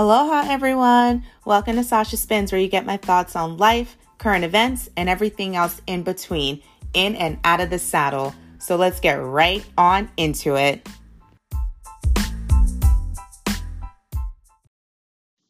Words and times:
Aloha, 0.00 0.50
everyone. 0.50 1.26
Welcome 1.44 1.76
to 1.76 1.84
Sasha 1.84 2.16
Spins, 2.16 2.52
where 2.52 2.60
you 2.60 2.68
get 2.68 2.86
my 2.86 2.96
thoughts 2.96 3.36
on 3.36 3.58
life, 3.58 3.98
current 4.16 4.46
events, 4.46 4.88
and 4.96 5.10
everything 5.10 5.56
else 5.56 5.82
in 5.86 6.04
between, 6.04 6.62
in 6.94 7.14
and 7.16 7.38
out 7.44 7.60
of 7.60 7.68
the 7.68 7.78
saddle. 7.78 8.34
So 8.58 8.76
let's 8.76 8.98
get 8.98 9.16
right 9.16 9.62
on 9.76 10.10
into 10.16 10.56
it. 10.56 10.88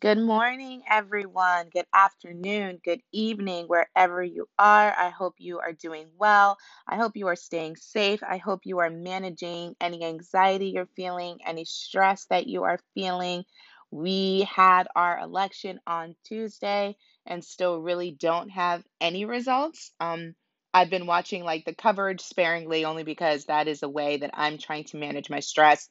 Good 0.00 0.18
morning, 0.18 0.82
everyone. 0.91 1.69
Good 1.71 1.85
afternoon, 1.95 2.80
good 2.82 3.03
evening, 3.12 3.67
wherever 3.67 4.25
you 4.25 4.48
are. 4.59 4.95
I 4.98 5.11
hope 5.11 5.35
you 5.37 5.59
are 5.59 5.75
doing 5.75 6.07
well. 6.19 6.57
I 6.89 6.96
hope 6.96 7.19
you 7.19 7.27
are 7.27 7.37
staying 7.37 7.77
safe. 7.77 8.23
I 8.23 8.39
hope 8.39 8.62
you 8.64 8.79
are 8.79 8.89
managing 8.89 9.77
any 9.78 10.02
anxiety 10.02 10.70
you're 10.70 10.88
feeling, 10.96 11.38
any 11.46 11.66
stress 11.66 12.24
that 12.30 12.46
you 12.46 12.62
are 12.62 12.80
feeling. 12.95 13.45
We 13.91 14.49
had 14.51 14.87
our 14.95 15.19
election 15.19 15.80
on 15.87 16.15
Tuesday 16.25 16.97
and 17.27 17.45
still 17.45 17.80
really 17.80 18.13
don't 18.13 18.51
have 18.51 18.85
any 19.01 19.25
results. 19.25 19.93
Um, 20.01 20.35
I've 20.73 20.91
been 20.91 21.07
watching 21.07 21.43
like 21.45 21.65
the 21.65 21.75
coverage 21.75 22.21
sparingly 22.21 22.85
only 22.85 23.03
because 23.03 23.47
that 23.47 23.66
is 23.69 23.83
a 23.83 23.89
way 23.89 24.19
that 24.19 24.30
I'm 24.35 24.59
trying 24.59 24.85
to 24.85 24.99
manage 24.99 25.29
my 25.29 25.41
stress. 25.41 25.89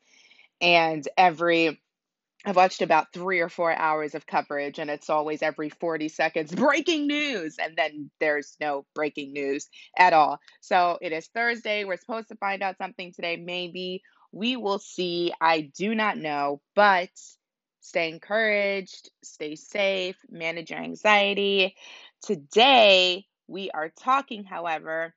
And 0.62 1.08
every 1.18 1.80
I've 2.46 2.56
watched 2.56 2.82
about 2.82 3.12
three 3.14 3.42
or 3.42 3.50
four 3.50 3.72
hours 3.74 4.16
of 4.16 4.26
coverage, 4.26 4.80
and 4.80 4.90
it's 4.90 5.10
always 5.10 5.42
every 5.42 5.70
40 5.70 6.08
seconds 6.08 6.56
breaking 6.56 7.06
news, 7.08 7.58
and 7.60 7.76
then 7.76 8.10
there's 8.20 8.56
no 8.62 8.86
breaking 8.96 9.34
news 9.34 9.68
at 9.98 10.14
all. 10.14 10.40
So 10.62 10.98
it 11.02 11.12
is 11.12 11.28
Thursday. 11.28 11.84
We're 11.84 11.98
supposed 11.98 12.30
to 12.30 12.36
find 12.38 12.64
out 12.64 12.78
something 12.78 13.12
today. 13.14 13.36
Maybe 13.36 14.04
we 14.32 14.56
will 14.56 14.80
see. 14.80 15.34
I 15.42 15.72
do 15.78 15.94
not 15.94 16.18
know, 16.18 16.62
but 16.76 17.10
stay 17.80 18.10
encouraged, 18.10 19.10
stay 19.24 19.56
safe, 19.56 20.18
manage 20.30 20.72
your 20.72 20.80
anxiety. 20.80 21.76
Today, 22.22 23.26
we 23.48 23.72
are 23.72 23.90
talking, 23.90 24.44
however, 24.44 25.14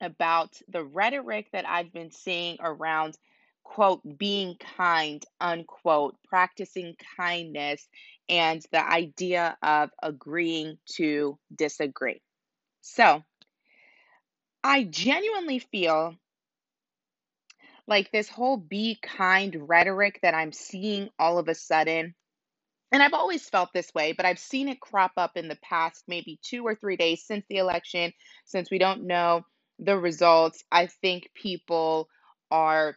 about 0.00 0.60
the 0.68 0.84
rhetoric 0.84 1.50
that 1.52 1.68
I've 1.68 1.92
been 1.92 2.10
seeing 2.10 2.56
around 2.60 3.16
quote, 3.68 4.00
being 4.18 4.56
kind, 4.76 5.22
unquote, 5.40 6.16
practicing 6.24 6.96
kindness, 7.16 7.86
and 8.28 8.64
the 8.72 8.84
idea 8.84 9.56
of 9.62 9.90
agreeing 10.02 10.78
to 10.96 11.38
disagree. 11.54 12.20
So, 12.80 13.22
I 14.64 14.84
genuinely 14.84 15.58
feel 15.58 16.16
like 17.88 18.12
this 18.12 18.28
whole 18.28 18.58
be 18.58 18.98
kind 19.02 19.68
rhetoric 19.68 20.20
that 20.22 20.34
I'm 20.34 20.52
seeing 20.52 21.08
all 21.18 21.38
of 21.38 21.48
a 21.48 21.54
sudden, 21.54 22.14
and 22.92 23.02
I've 23.02 23.14
always 23.14 23.48
felt 23.48 23.70
this 23.72 23.92
way, 23.94 24.12
but 24.12 24.26
I've 24.26 24.38
seen 24.38 24.68
it 24.68 24.80
crop 24.80 25.12
up 25.16 25.36
in 25.36 25.48
the 25.48 25.58
past 25.62 26.04
maybe 26.06 26.38
two 26.42 26.64
or 26.64 26.74
three 26.74 26.96
days 26.96 27.24
since 27.26 27.44
the 27.48 27.56
election, 27.56 28.12
since 28.44 28.70
we 28.70 28.78
don't 28.78 29.06
know 29.06 29.42
the 29.78 29.98
results. 29.98 30.62
I 30.70 30.86
think 30.86 31.30
people 31.34 32.08
are 32.50 32.96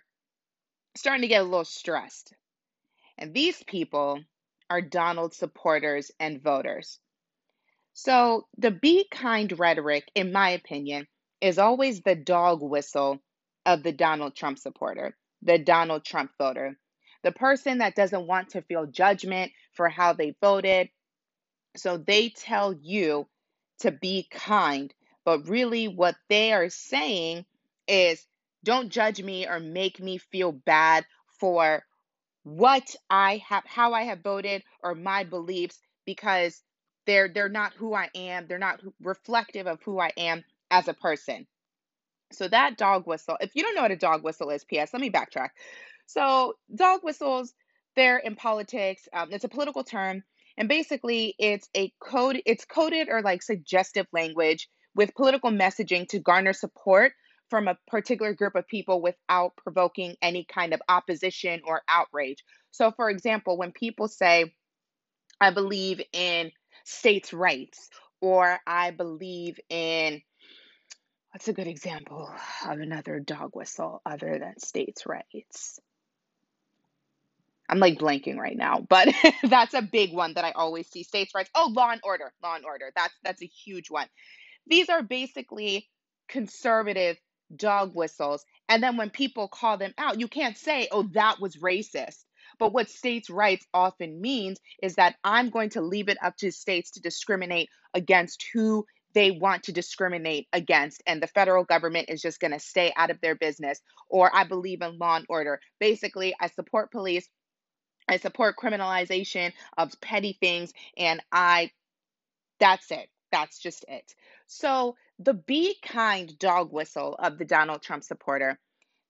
starting 0.96 1.22
to 1.22 1.28
get 1.28 1.42
a 1.42 1.46
little 1.46 1.66
stressed. 1.66 2.34
And 3.18 3.34
these 3.34 3.62
people 3.64 4.20
are 4.70 4.82
Donald 4.82 5.34
supporters 5.34 6.12
and 6.20 6.42
voters. 6.42 7.00
So 7.94 8.48
the 8.58 8.72
be 8.72 9.08
kind 9.10 9.58
rhetoric, 9.58 10.10
in 10.16 10.32
my 10.32 10.52
opinion, 10.52 11.08
is 11.42 11.60
always 11.60 12.02
the 12.02 12.16
dog 12.16 12.62
whistle 12.62 13.20
of 13.66 13.84
the 13.84 13.92
Donald 13.92 14.36
Trump 14.36 14.60
supporter, 14.60 15.16
the 15.42 15.58
Donald 15.60 16.04
Trump 16.04 16.32
voter, 16.38 16.78
the 17.24 17.32
person 17.32 17.80
that 17.80 17.96
doesn't 17.96 18.28
want 18.28 18.50
to 18.50 18.62
feel 18.62 18.86
judgment 18.86 19.52
for 19.74 19.90
how 19.90 20.14
they 20.14 20.36
voted. 20.42 20.90
So 21.78 21.98
they 21.98 22.30
tell 22.30 22.74
you 22.74 23.28
to 23.80 23.92
be 23.92 24.28
kind, 24.32 24.94
but 25.26 25.48
really 25.48 25.88
what 25.88 26.16
they 26.30 26.54
are 26.54 26.70
saying 26.70 27.46
is 27.88 28.26
don't 28.64 28.90
judge 28.90 29.22
me 29.22 29.48
or 29.48 29.60
make 29.60 30.00
me 30.00 30.18
feel 30.18 30.52
bad 30.52 31.06
for 31.40 31.84
what 32.44 32.96
I 33.10 33.44
have 33.48 33.64
how 33.66 33.94
I 33.94 34.04
have 34.04 34.22
voted 34.22 34.64
or 34.84 34.96
my 34.96 35.24
beliefs 35.24 35.80
because 36.06 36.62
they're 37.06 37.28
they're 37.28 37.50
not 37.50 37.74
who 37.74 37.94
I 37.94 38.10
am. 38.16 38.48
They're 38.48 38.60
not 38.60 38.82
reflective 39.02 39.68
of 39.68 39.82
who 39.84 40.00
I 40.00 40.12
am 40.18 40.44
as 40.72 40.88
a 40.88 40.94
person. 40.94 41.48
So 42.34 42.48
that 42.48 42.78
dog 42.78 43.08
whistle, 43.08 43.38
if 43.42 43.52
you 43.56 43.64
don't 43.64 43.76
know 43.76 43.82
what 43.82 43.92
a 43.92 43.98
dog 43.98 44.24
whistle 44.24 44.50
is, 44.50 44.64
PS, 44.64 44.94
let 44.94 45.02
me 45.02 45.10
backtrack. 45.10 45.50
So 46.06 46.56
dog 46.74 47.02
whistles, 47.04 47.54
they're 47.96 48.18
in 48.18 48.36
politics. 48.36 49.08
Um, 49.14 49.30
it's 49.32 49.44
a 49.44 49.50
political 49.50 49.84
term, 49.84 50.24
and 50.58 50.68
basically 50.70 51.36
it's 51.40 51.70
a 51.76 51.92
code. 52.02 52.42
It's 52.46 52.66
coded 52.66 53.10
or 53.10 53.22
like 53.22 53.44
suggestive 53.44 54.08
language 54.14 54.70
with 54.96 55.16
political 55.16 55.52
messaging 55.52 56.08
to 56.10 56.20
garner 56.20 56.54
support 56.54 57.14
from 57.50 57.68
a 57.68 57.78
particular 57.88 58.34
group 58.34 58.56
of 58.56 58.68
people 58.68 59.02
without 59.02 59.56
provoking 59.58 60.16
any 60.22 60.46
kind 60.46 60.74
of 60.74 60.82
opposition 60.88 61.62
or 61.66 61.82
outrage. 61.88 62.44
So, 62.72 62.92
for 62.92 63.10
example, 63.10 63.58
when 63.58 63.74
people 63.74 64.08
say, 64.08 64.54
I 65.40 65.52
believe 65.52 66.02
in 66.14 66.52
states' 66.86 67.34
rights, 67.34 67.90
or 68.22 68.60
I 68.66 68.92
believe 68.92 69.60
in 69.70 70.22
what's 71.32 71.48
a 71.48 71.54
good 71.54 71.68
example 71.68 72.30
of 72.68 72.80
another 72.80 73.20
dog 73.20 73.52
whistle 73.54 74.02
other 74.06 74.38
than 74.40 74.60
states' 74.60 75.06
rights? 75.06 75.80
I'm 77.70 77.80
like 77.80 78.00
blanking 78.00 78.38
right 78.38 78.58
now, 78.58 78.86
but 78.88 79.08
that's 79.44 79.74
a 79.74 79.82
big 79.82 80.14
one 80.14 80.34
that 80.34 80.44
I 80.44 80.52
always 80.52 80.90
see. 80.90 81.04
States' 81.04 81.34
rights. 81.34 81.50
Oh, 81.56 81.72
law 81.74 81.92
and 81.92 82.02
order. 82.04 82.34
Law 82.44 82.56
and 82.56 82.66
order. 82.66 82.92
That's 82.96 83.14
that's 83.24 83.42
a 83.42 83.46
huge 83.46 83.90
one. 83.90 84.08
These 84.68 84.90
are 84.90 85.02
basically 85.02 85.88
conservative 86.28 87.18
dog 87.56 87.96
whistles. 87.96 88.46
And 88.68 88.84
then 88.84 88.98
when 88.98 89.10
people 89.10 89.48
call 89.48 89.78
them 89.78 89.94
out, 89.98 90.20
you 90.20 90.28
can't 90.28 90.58
say, 90.58 90.88
oh, 90.92 91.04
that 91.14 91.40
was 91.40 91.58
racist. 91.58 92.24
But 92.60 92.74
what 92.74 92.90
states' 92.90 93.30
rights 93.30 93.66
often 93.74 94.22
means 94.22 94.60
is 94.84 94.96
that 94.96 95.16
I'm 95.24 95.50
going 95.50 95.70
to 95.72 95.82
leave 95.82 96.10
it 96.10 96.18
up 96.22 96.36
to 96.38 96.52
states 96.52 96.92
to 96.92 97.02
discriminate 97.02 97.70
against 97.94 98.46
who 98.54 98.86
they 99.14 99.32
want 99.32 99.64
to 99.64 99.72
discriminate 99.72 100.48
against, 100.54 101.04
and 101.06 101.22
the 101.22 101.28
federal 101.28 101.64
government 101.64 102.10
is 102.10 102.22
just 102.22 102.40
going 102.40 102.52
to 102.52 102.60
stay 102.60 102.94
out 102.96 103.10
of 103.10 103.20
their 103.22 103.36
business. 103.36 103.82
Or 104.10 104.30
I 104.34 104.44
believe 104.44 104.82
in 104.82 104.98
law 104.98 105.18
and 105.18 105.26
order. 105.30 105.60
Basically, 105.80 106.34
I 106.40 106.48
support 106.48 106.92
police. 106.92 107.28
I 108.08 108.18
support 108.18 108.58
criminalization 108.58 109.54
of 109.78 109.94
petty 110.02 110.38
things, 110.42 110.74
and 110.98 111.22
I, 111.32 111.72
that's 112.60 112.92
it. 112.92 113.10
That's 113.32 113.60
just 113.60 113.86
it. 113.88 114.14
So 114.48 114.96
the 115.20 115.34
be 115.34 115.78
kind 115.82 116.38
dog 116.40 116.74
whistle 116.74 117.16
of 117.18 117.38
the 117.38 117.46
Donald 117.46 117.82
Trump 117.82 118.04
supporter, 118.04 118.60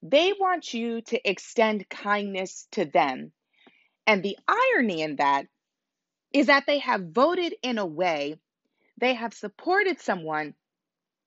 they 0.02 0.32
want 0.38 0.74
you 0.74 1.00
to 1.02 1.28
extend 1.28 1.88
kindness 1.88 2.68
to 2.72 2.84
them. 2.84 3.32
And 4.06 4.22
the 4.22 4.36
irony 4.46 5.02
in 5.02 5.16
that 5.16 5.46
is 6.32 6.46
that 6.46 6.64
they 6.66 6.78
have 6.78 7.08
voted 7.12 7.54
in 7.62 7.78
a 7.78 7.86
way, 7.86 8.36
they 8.98 9.14
have 9.14 9.34
supported 9.34 10.00
someone 10.00 10.54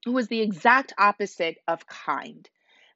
who 0.06 0.18
is 0.18 0.28
the 0.28 0.42
exact 0.42 0.94
opposite 0.98 1.58
of 1.68 1.88
kind. 1.88 2.48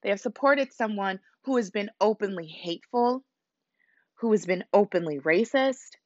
They 0.03 0.09
have 0.09 0.19
supported 0.19 0.73
someone 0.73 1.19
who 1.43 1.57
has 1.57 1.71
been 1.71 1.89
openly 1.99 2.47
hateful, 2.47 3.23
who 4.15 4.31
has 4.31 4.45
been 4.45 4.63
openly 4.73 5.19
racist, 5.19 5.97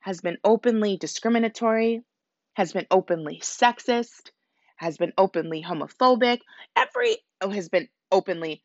has 0.00 0.20
been 0.20 0.38
openly 0.44 0.96
discriminatory, 0.96 2.02
has 2.54 2.72
been 2.72 2.86
openly 2.90 3.40
sexist, 3.42 4.30
has 4.76 4.96
been 4.96 5.12
openly 5.18 5.62
homophobic. 5.62 6.40
Every 6.76 7.16
oh, 7.40 7.50
has 7.50 7.68
been 7.68 7.88
openly 8.12 8.62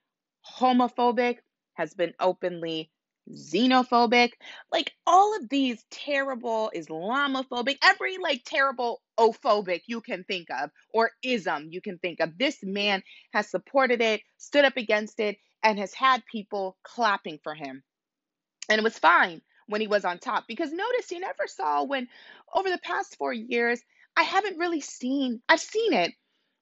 homophobic, 0.59 1.37
has 1.73 1.93
been 1.93 2.13
openly 2.19 2.91
xenophobic. 3.29 4.33
Like 4.71 4.93
all 5.07 5.35
of 5.35 5.49
these 5.49 5.83
terrible 5.89 6.71
Islamophobic, 6.75 7.77
every 7.83 8.17
like 8.17 8.43
terrible 8.45 9.01
ophobic 9.21 9.81
you 9.85 10.01
can 10.01 10.23
think 10.23 10.47
of, 10.49 10.71
or 10.93 11.11
ism 11.23 11.67
you 11.69 11.81
can 11.81 11.97
think 11.99 12.19
of. 12.19 12.37
This 12.37 12.57
man 12.63 13.03
has 13.33 13.49
supported 13.49 14.01
it, 14.01 14.21
stood 14.37 14.65
up 14.65 14.77
against 14.77 15.19
it, 15.19 15.37
and 15.63 15.77
has 15.79 15.93
had 15.93 16.25
people 16.25 16.77
clapping 16.83 17.39
for 17.43 17.53
him. 17.53 17.83
And 18.69 18.79
it 18.79 18.83
was 18.83 18.97
fine 18.97 19.41
when 19.67 19.81
he 19.81 19.87
was 19.87 20.05
on 20.05 20.19
top 20.19 20.45
because 20.47 20.71
notice 20.71 21.11
you 21.11 21.19
never 21.19 21.47
saw 21.47 21.83
when 21.83 22.07
over 22.53 22.69
the 22.69 22.79
past 22.79 23.15
four 23.17 23.33
years 23.33 23.81
I 24.17 24.23
haven't 24.23 24.59
really 24.59 24.81
seen, 24.81 25.41
I've 25.47 25.61
seen 25.61 25.93
it, 25.93 26.13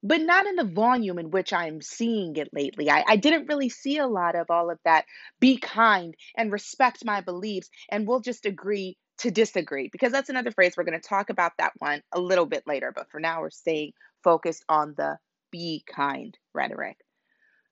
but 0.02 0.20
not 0.20 0.46
in 0.46 0.56
the 0.56 0.64
volume 0.64 1.18
in 1.18 1.30
which 1.30 1.52
I'm 1.52 1.82
seeing 1.82 2.36
it 2.36 2.48
lately. 2.52 2.90
I, 2.90 3.04
I 3.06 3.16
didn't 3.16 3.48
really 3.48 3.68
see 3.68 3.98
a 3.98 4.06
lot 4.06 4.34
of 4.34 4.50
all 4.50 4.70
of 4.70 4.78
that. 4.84 5.04
Be 5.40 5.58
kind 5.58 6.14
and 6.36 6.52
respect 6.52 7.04
my 7.04 7.20
beliefs, 7.20 7.68
and 7.90 8.06
we'll 8.06 8.20
just 8.20 8.46
agree 8.46 8.96
to 9.20 9.30
disagree 9.30 9.88
because 9.92 10.12
that's 10.12 10.30
another 10.30 10.50
phrase. 10.52 10.74
We're 10.76 10.84
going 10.84 11.00
to 11.00 11.08
talk 11.08 11.30
about 11.30 11.52
that 11.58 11.72
one 11.78 12.02
a 12.12 12.20
little 12.20 12.46
bit 12.46 12.64
later, 12.66 12.92
but 12.94 13.10
for 13.10 13.20
now, 13.20 13.40
we're 13.40 13.50
staying 13.50 13.92
focused 14.24 14.64
on 14.68 14.94
the 14.96 15.18
be 15.50 15.84
kind 15.86 16.36
rhetoric. 16.54 16.98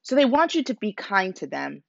So 0.03 0.15
they 0.15 0.25
want 0.25 0.55
you 0.55 0.63
to 0.65 0.75
be 0.75 0.93
kind 0.93 1.35
to 1.37 1.47
them. 1.47 1.83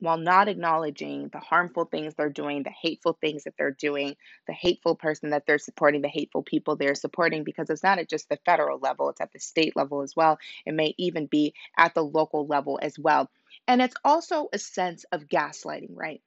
while 0.00 0.18
not 0.18 0.48
acknowledging 0.48 1.28
the 1.32 1.38
harmful 1.38 1.84
things 1.84 2.14
they're 2.14 2.30
doing, 2.30 2.62
the 2.62 2.70
hateful 2.70 3.16
things 3.20 3.44
that 3.44 3.54
they're 3.58 3.70
doing, 3.70 4.16
the 4.46 4.52
hateful 4.52 4.94
person 4.94 5.30
that 5.30 5.44
they're 5.46 5.58
supporting, 5.58 6.02
the 6.02 6.08
hateful 6.08 6.42
people 6.42 6.76
they're 6.76 6.94
supporting, 6.94 7.44
because 7.44 7.70
it's 7.70 7.82
not 7.82 7.98
at 7.98 8.08
just 8.08 8.28
the 8.28 8.38
federal 8.44 8.78
level, 8.78 9.10
it's 9.10 9.20
at 9.20 9.32
the 9.32 9.38
state 9.38 9.76
level 9.76 10.02
as 10.02 10.16
well. 10.16 10.38
It 10.66 10.74
may 10.74 10.94
even 10.98 11.26
be 11.26 11.54
at 11.76 11.94
the 11.94 12.04
local 12.04 12.46
level 12.46 12.78
as 12.82 12.98
well. 12.98 13.30
And 13.68 13.80
it's 13.82 13.96
also 14.04 14.48
a 14.52 14.58
sense 14.58 15.04
of 15.12 15.26
gaslighting, 15.26 15.92
right? 15.94 16.22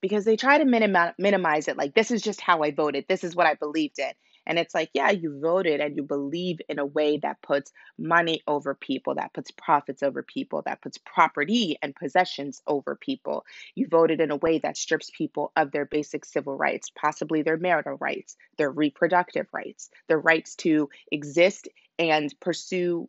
Because 0.00 0.24
they 0.24 0.36
try 0.36 0.58
to 0.58 0.64
minim- 0.64 1.14
minimize 1.18 1.68
it 1.68 1.76
like 1.76 1.94
this 1.94 2.10
is 2.10 2.22
just 2.22 2.40
how 2.40 2.62
I 2.62 2.70
voted, 2.70 3.06
this 3.08 3.24
is 3.24 3.34
what 3.34 3.46
I 3.46 3.54
believed 3.54 3.98
in. 3.98 4.12
And 4.46 4.58
it's 4.58 4.74
like, 4.74 4.90
yeah, 4.94 5.10
you 5.10 5.40
voted 5.40 5.80
and 5.80 5.96
you 5.96 6.04
believe 6.04 6.60
in 6.68 6.78
a 6.78 6.86
way 6.86 7.18
that 7.18 7.42
puts 7.42 7.72
money 7.98 8.42
over 8.46 8.74
people, 8.74 9.16
that 9.16 9.32
puts 9.34 9.50
profits 9.50 10.04
over 10.04 10.22
people, 10.22 10.62
that 10.66 10.80
puts 10.80 10.98
property 10.98 11.76
and 11.82 11.96
possessions 11.96 12.62
over 12.66 12.94
people. 12.94 13.44
You 13.74 13.88
voted 13.88 14.20
in 14.20 14.30
a 14.30 14.36
way 14.36 14.58
that 14.60 14.76
strips 14.76 15.10
people 15.10 15.50
of 15.56 15.72
their 15.72 15.84
basic 15.84 16.24
civil 16.24 16.56
rights, 16.56 16.90
possibly 16.90 17.42
their 17.42 17.56
marital 17.56 17.96
rights, 17.96 18.36
their 18.56 18.70
reproductive 18.70 19.48
rights, 19.52 19.90
their 20.06 20.20
rights 20.20 20.54
to 20.56 20.90
exist 21.10 21.68
and 21.98 22.32
pursue 22.40 23.08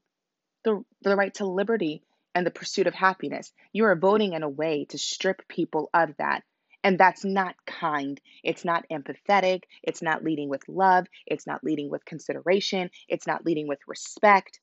the, 0.64 0.84
the 1.04 1.16
right 1.16 1.34
to 1.36 1.46
liberty 1.46 2.02
and 2.34 2.46
the 2.46 2.52
pursuit 2.52 2.88
of 2.88 2.94
happiness. 2.96 3.52
You 3.74 3.86
are 3.86 3.96
voting 3.96 4.34
in 4.34 4.44
a 4.44 4.50
way 4.50 4.86
to 4.86 4.98
strip 4.98 5.48
people 5.48 5.90
of 5.94 6.16
that 6.18 6.44
and 6.88 6.98
that's 6.98 7.26
not 7.26 7.54
kind. 7.66 8.18
It's 8.46 8.64
not 8.64 8.86
empathetic. 8.90 9.64
It's 9.84 10.02
not 10.02 10.24
leading 10.24 10.48
with 10.48 10.62
love. 10.70 11.06
It's 11.26 11.46
not 11.46 11.62
leading 11.62 11.90
with 11.90 12.06
consideration. 12.06 12.90
It's 13.10 13.28
not 13.28 13.46
leading 13.46 13.68
with 13.68 13.80
respect. 13.88 14.62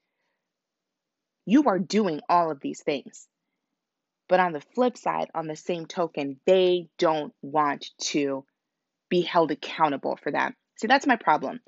You 1.44 1.64
are 1.64 1.78
doing 1.78 2.22
all 2.30 2.50
of 2.50 2.60
these 2.60 2.80
things. 2.82 3.28
But 4.26 4.40
on 4.40 4.52
the 4.52 4.62
flip 4.74 4.96
side, 4.96 5.28
on 5.34 5.48
the 5.48 5.54
same 5.54 5.84
token, 5.84 6.40
they 6.46 6.88
don't 6.98 7.34
want 7.42 7.84
to 8.12 8.46
be 9.10 9.20
held 9.20 9.50
accountable 9.50 10.16
for 10.16 10.32
that. 10.32 10.54
See, 10.80 10.86
that's 10.86 11.06
my 11.06 11.16
problem. 11.16 11.60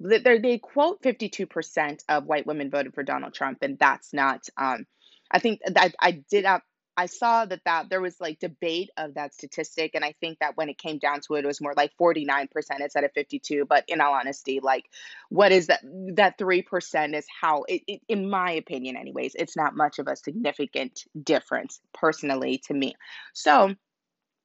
they 0.00 0.58
quote 0.58 1.02
52% 1.02 2.04
of 2.08 2.24
white 2.24 2.46
women 2.46 2.70
voted 2.70 2.94
for 2.94 3.02
Donald 3.02 3.34
Trump, 3.34 3.58
and 3.62 3.78
that's 3.78 4.12
not. 4.12 4.48
Um, 4.56 4.86
I 5.30 5.38
think 5.38 5.60
that 5.66 5.94
I 6.00 6.22
did 6.30 6.44
up. 6.44 6.62
I 6.96 7.06
saw 7.06 7.46
that 7.46 7.64
that 7.64 7.88
there 7.88 8.00
was 8.00 8.20
like 8.20 8.40
debate 8.40 8.90
of 8.96 9.14
that 9.14 9.32
statistic, 9.32 9.92
and 9.94 10.04
I 10.04 10.14
think 10.20 10.38
that 10.40 10.56
when 10.56 10.68
it 10.68 10.76
came 10.76 10.98
down 10.98 11.20
to 11.22 11.34
it, 11.34 11.44
it 11.44 11.46
was 11.46 11.60
more 11.60 11.72
like 11.76 11.92
49% 11.98 12.48
instead 12.80 13.04
of 13.04 13.12
52. 13.12 13.64
But 13.64 13.84
in 13.88 14.00
all 14.00 14.12
honesty, 14.12 14.60
like, 14.60 14.84
what 15.28 15.52
is 15.52 15.68
that? 15.68 15.80
That 16.16 16.36
three 16.36 16.62
percent 16.62 17.14
is 17.14 17.26
how, 17.40 17.64
it, 17.68 17.82
it, 17.86 18.00
in 18.08 18.28
my 18.28 18.52
opinion, 18.52 18.96
anyways, 18.96 19.34
it's 19.34 19.56
not 19.56 19.76
much 19.76 19.98
of 19.98 20.08
a 20.08 20.16
significant 20.16 21.04
difference 21.22 21.80
personally 21.94 22.58
to 22.66 22.74
me. 22.74 22.96
So 23.32 23.74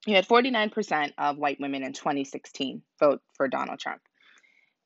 you 0.06 0.16
had 0.16 0.28
49% 0.28 1.14
of 1.18 1.38
white 1.38 1.60
women 1.60 1.84
in 1.84 1.94
2016 1.94 2.84
vote 3.00 3.22
for 3.36 3.48
Donald 3.48 3.80
Trump. 3.80 4.02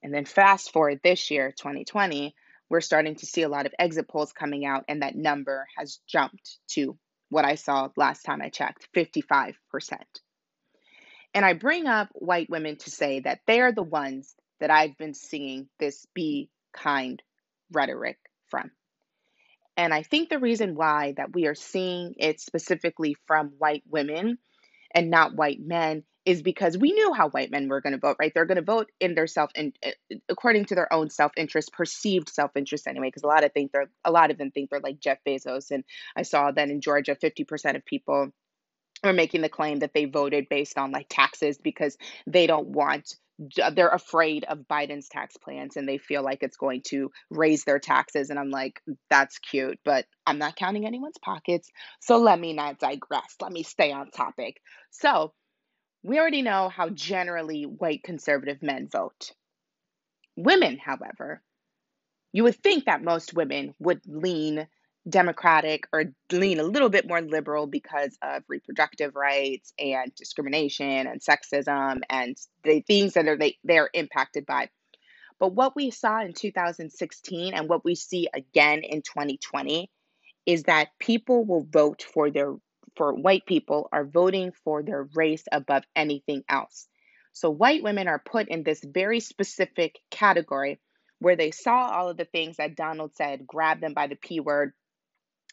And 0.01 0.13
then 0.13 0.25
fast 0.25 0.71
forward 0.71 1.01
this 1.03 1.29
year, 1.31 1.51
2020, 1.51 2.35
we're 2.69 2.81
starting 2.81 3.15
to 3.15 3.25
see 3.25 3.41
a 3.41 3.49
lot 3.49 3.65
of 3.65 3.73
exit 3.79 4.07
polls 4.07 4.31
coming 4.31 4.65
out, 4.65 4.85
and 4.87 5.01
that 5.01 5.15
number 5.15 5.67
has 5.77 5.99
jumped 6.07 6.57
to 6.69 6.97
what 7.29 7.45
I 7.45 7.55
saw 7.55 7.89
last 7.95 8.23
time 8.23 8.41
I 8.41 8.49
checked 8.49 8.87
55%. 8.95 9.55
And 11.33 11.45
I 11.45 11.53
bring 11.53 11.87
up 11.87 12.09
white 12.13 12.49
women 12.49 12.77
to 12.77 12.89
say 12.89 13.19
that 13.21 13.41
they 13.45 13.61
are 13.61 13.71
the 13.71 13.83
ones 13.83 14.35
that 14.59 14.71
I've 14.71 14.97
been 14.97 15.13
seeing 15.13 15.69
this 15.79 16.05
be 16.13 16.49
kind 16.73 17.21
rhetoric 17.71 18.17
from. 18.49 18.71
And 19.77 19.93
I 19.93 20.03
think 20.03 20.29
the 20.29 20.39
reason 20.39 20.75
why 20.75 21.13
that 21.17 21.33
we 21.33 21.45
are 21.47 21.55
seeing 21.55 22.15
it 22.17 22.41
specifically 22.41 23.15
from 23.27 23.53
white 23.57 23.83
women 23.89 24.37
and 24.93 25.09
not 25.09 25.35
white 25.35 25.59
men 25.61 26.03
is 26.25 26.41
because 26.41 26.77
we 26.77 26.91
knew 26.91 27.13
how 27.13 27.29
white 27.29 27.51
men 27.51 27.69
were 27.69 27.81
going 27.81 27.93
to 27.93 27.99
vote, 27.99 28.17
right? 28.19 28.31
They're 28.33 28.45
going 28.45 28.57
to 28.57 28.61
vote 28.61 28.91
in 28.99 29.15
their 29.15 29.27
self 29.27 29.51
eh, 29.55 29.71
according 30.27 30.65
to 30.65 30.75
their 30.75 30.91
own 30.91 31.09
self-interest, 31.09 31.73
perceived 31.73 32.29
self-interest 32.29 32.87
anyway, 32.87 33.07
because 33.07 33.23
a 33.23 33.27
lot 33.27 33.43
of 33.43 33.53
think 33.53 33.71
they're 33.71 33.89
a 34.03 34.11
lot 34.11 34.31
of 34.31 34.37
them 34.37 34.51
think 34.51 34.69
they're 34.69 34.79
like 34.79 34.99
Jeff 34.99 35.19
Bezos 35.25 35.71
and 35.71 35.83
I 36.15 36.23
saw 36.23 36.51
that 36.51 36.69
in 36.69 36.81
Georgia 36.81 37.15
50% 37.15 37.75
of 37.75 37.85
people 37.85 38.31
are 39.03 39.13
making 39.13 39.41
the 39.41 39.49
claim 39.49 39.79
that 39.79 39.93
they 39.93 40.05
voted 40.05 40.49
based 40.49 40.77
on 40.77 40.91
like 40.91 41.07
taxes 41.09 41.57
because 41.57 41.97
they 42.27 42.47
don't 42.47 42.67
want 42.67 43.15
they're 43.71 43.87
afraid 43.87 44.43
of 44.43 44.67
Biden's 44.69 45.07
tax 45.07 45.37
plans 45.37 45.77
and 45.77 45.87
they 45.87 45.97
feel 45.97 46.21
like 46.21 46.43
it's 46.43 46.57
going 46.57 46.81
to 46.87 47.09
raise 47.29 47.63
their 47.63 47.79
taxes 47.79 48.29
and 48.29 48.37
I'm 48.37 48.49
like 48.49 48.81
that's 49.09 49.39
cute 49.39 49.79
but 49.85 50.05
I'm 50.25 50.39
not 50.39 50.57
counting 50.57 50.85
anyone's 50.85 51.17
pockets 51.23 51.69
so 52.01 52.17
let 52.17 52.37
me 52.37 52.51
not 52.51 52.79
digress 52.79 53.35
let 53.41 53.53
me 53.53 53.63
stay 53.63 53.93
on 53.93 54.11
topic 54.11 54.59
so 54.91 55.31
we 56.03 56.19
already 56.19 56.41
know 56.41 56.69
how 56.69 56.89
generally 56.89 57.63
white 57.63 58.03
conservative 58.03 58.61
men 58.61 58.87
vote. 58.87 59.31
Women, 60.35 60.77
however, 60.77 61.41
you 62.31 62.43
would 62.43 62.55
think 62.55 62.85
that 62.85 63.03
most 63.03 63.33
women 63.33 63.73
would 63.79 64.01
lean 64.05 64.67
Democratic 65.07 65.87
or 65.91 66.05
lean 66.31 66.59
a 66.59 66.63
little 66.63 66.89
bit 66.89 67.07
more 67.07 67.21
liberal 67.21 67.67
because 67.67 68.17
of 68.21 68.43
reproductive 68.47 69.15
rights 69.15 69.73
and 69.79 70.13
discrimination 70.15 71.07
and 71.07 71.21
sexism 71.21 72.01
and 72.09 72.37
the 72.63 72.81
things 72.81 73.13
that 73.13 73.27
are 73.27 73.37
they, 73.37 73.57
they're 73.63 73.89
impacted 73.93 74.45
by. 74.45 74.69
But 75.39 75.53
what 75.53 75.75
we 75.75 75.89
saw 75.89 76.21
in 76.21 76.33
2016 76.33 77.53
and 77.53 77.69
what 77.69 77.85
we 77.85 77.95
see 77.95 78.29
again 78.33 78.83
in 78.83 79.01
2020 79.01 79.89
is 80.45 80.63
that 80.63 80.89
people 80.99 81.45
will 81.45 81.65
vote 81.69 82.03
for 82.13 82.29
their 82.29 82.53
for 82.95 83.13
white 83.13 83.45
people 83.45 83.89
are 83.91 84.05
voting 84.05 84.51
for 84.63 84.83
their 84.83 85.07
race 85.15 85.43
above 85.51 85.83
anything 85.95 86.43
else. 86.49 86.87
So 87.33 87.49
white 87.49 87.83
women 87.83 88.07
are 88.07 88.19
put 88.19 88.49
in 88.49 88.63
this 88.63 88.83
very 88.83 89.19
specific 89.19 89.99
category 90.09 90.79
where 91.19 91.35
they 91.35 91.51
saw 91.51 91.89
all 91.89 92.09
of 92.09 92.17
the 92.17 92.25
things 92.25 92.57
that 92.57 92.75
Donald 92.75 93.15
said, 93.15 93.45
grab 93.45 93.81
them 93.81 93.93
by 93.93 94.07
the 94.07 94.15
P 94.15 94.39
word, 94.39 94.73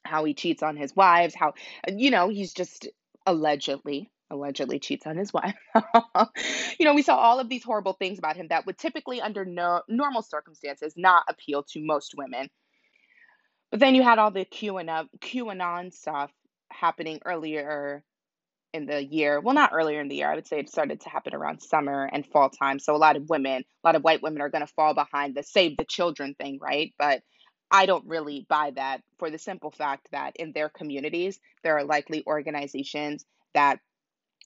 how 0.04 0.24
he 0.24 0.34
cheats 0.34 0.62
on 0.62 0.76
his 0.76 0.94
wives, 0.94 1.34
how, 1.34 1.54
you 1.88 2.10
know, 2.10 2.28
he's 2.28 2.52
just 2.54 2.88
allegedly, 3.26 4.10
allegedly 4.30 4.78
cheats 4.78 5.06
on 5.06 5.16
his 5.16 5.32
wife. 5.32 5.56
you 6.78 6.86
know, 6.86 6.94
we 6.94 7.02
saw 7.02 7.16
all 7.16 7.40
of 7.40 7.48
these 7.48 7.64
horrible 7.64 7.94
things 7.94 8.18
about 8.18 8.36
him 8.36 8.48
that 8.48 8.66
would 8.66 8.78
typically, 8.78 9.20
under 9.20 9.44
no, 9.44 9.82
normal 9.88 10.22
circumstances, 10.22 10.94
not 10.96 11.24
appeal 11.28 11.64
to 11.64 11.84
most 11.84 12.14
women. 12.16 12.48
But 13.70 13.80
then 13.80 13.96
you 13.96 14.02
had 14.02 14.20
all 14.20 14.30
the 14.30 14.44
QAnon, 14.44 15.08
QAnon 15.18 15.92
stuff 15.92 16.30
happening 16.70 17.20
earlier 17.24 18.02
in 18.72 18.86
the 18.86 19.02
year. 19.02 19.40
Well, 19.40 19.54
not 19.54 19.70
earlier 19.72 20.00
in 20.00 20.08
the 20.08 20.16
year. 20.16 20.30
I 20.30 20.34
would 20.34 20.46
say 20.46 20.60
it 20.60 20.68
started 20.68 21.00
to 21.00 21.08
happen 21.08 21.34
around 21.34 21.60
summer 21.60 22.08
and 22.12 22.26
fall 22.26 22.50
time. 22.50 22.78
So 22.78 22.94
a 22.94 22.98
lot 22.98 23.16
of 23.16 23.28
women, 23.28 23.62
a 23.62 23.86
lot 23.86 23.96
of 23.96 24.02
white 24.02 24.22
women 24.22 24.42
are 24.42 24.50
going 24.50 24.66
to 24.66 24.72
fall 24.74 24.94
behind 24.94 25.34
the 25.34 25.42
save 25.42 25.76
the 25.76 25.84
children 25.84 26.34
thing, 26.34 26.58
right? 26.60 26.92
But 26.98 27.22
I 27.70 27.86
don't 27.86 28.06
really 28.06 28.46
buy 28.48 28.72
that 28.76 29.00
for 29.18 29.30
the 29.30 29.38
simple 29.38 29.70
fact 29.70 30.08
that 30.12 30.36
in 30.36 30.52
their 30.52 30.68
communities, 30.68 31.40
there 31.64 31.76
are 31.76 31.84
likely 31.84 32.22
organizations 32.26 33.24
that 33.54 33.80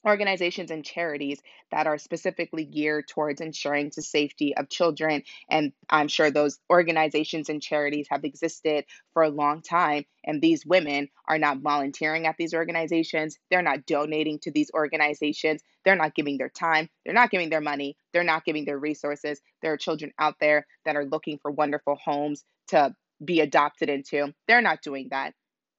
organizations 0.07 0.71
and 0.71 0.83
charities 0.83 1.41
that 1.71 1.87
are 1.87 1.97
specifically 1.97 2.65
geared 2.65 3.07
towards 3.07 3.41
ensuring 3.41 3.91
the 3.95 4.01
safety 4.01 4.55
of 4.55 4.69
children 4.69 5.23
and 5.49 5.71
i'm 5.89 6.07
sure 6.07 6.31
those 6.31 6.59
organizations 6.71 7.49
and 7.49 7.61
charities 7.61 8.07
have 8.09 8.23
existed 8.23 8.85
for 9.13 9.23
a 9.23 9.29
long 9.29 9.61
time 9.61 10.03
and 10.23 10.41
these 10.41 10.65
women 10.65 11.07
are 11.27 11.37
not 11.37 11.59
volunteering 11.59 12.27
at 12.27 12.35
these 12.37 12.53
organizations 12.53 13.37
they're 13.49 13.61
not 13.61 13.85
donating 13.85 14.39
to 14.39 14.51
these 14.51 14.71
organizations 14.73 15.61
they're 15.83 15.95
not 15.95 16.15
giving 16.15 16.37
their 16.37 16.49
time 16.49 16.89
they're 17.05 17.13
not 17.13 17.31
giving 17.31 17.49
their 17.49 17.61
money 17.61 17.95
they're 18.13 18.23
not 18.23 18.45
giving 18.45 18.65
their 18.65 18.79
resources. 18.79 19.41
There 19.61 19.73
are 19.73 19.77
children 19.77 20.11
out 20.19 20.35
there 20.39 20.65
that 20.85 20.95
are 20.95 21.05
looking 21.05 21.37
for 21.41 21.51
wonderful 21.51 21.95
homes 21.95 22.43
to 22.69 22.95
be 23.23 23.39
adopted 23.39 23.89
into. 23.89 24.33
They're 24.47 24.61
not 24.61 24.81
doing 24.81 25.09
that 25.11 25.33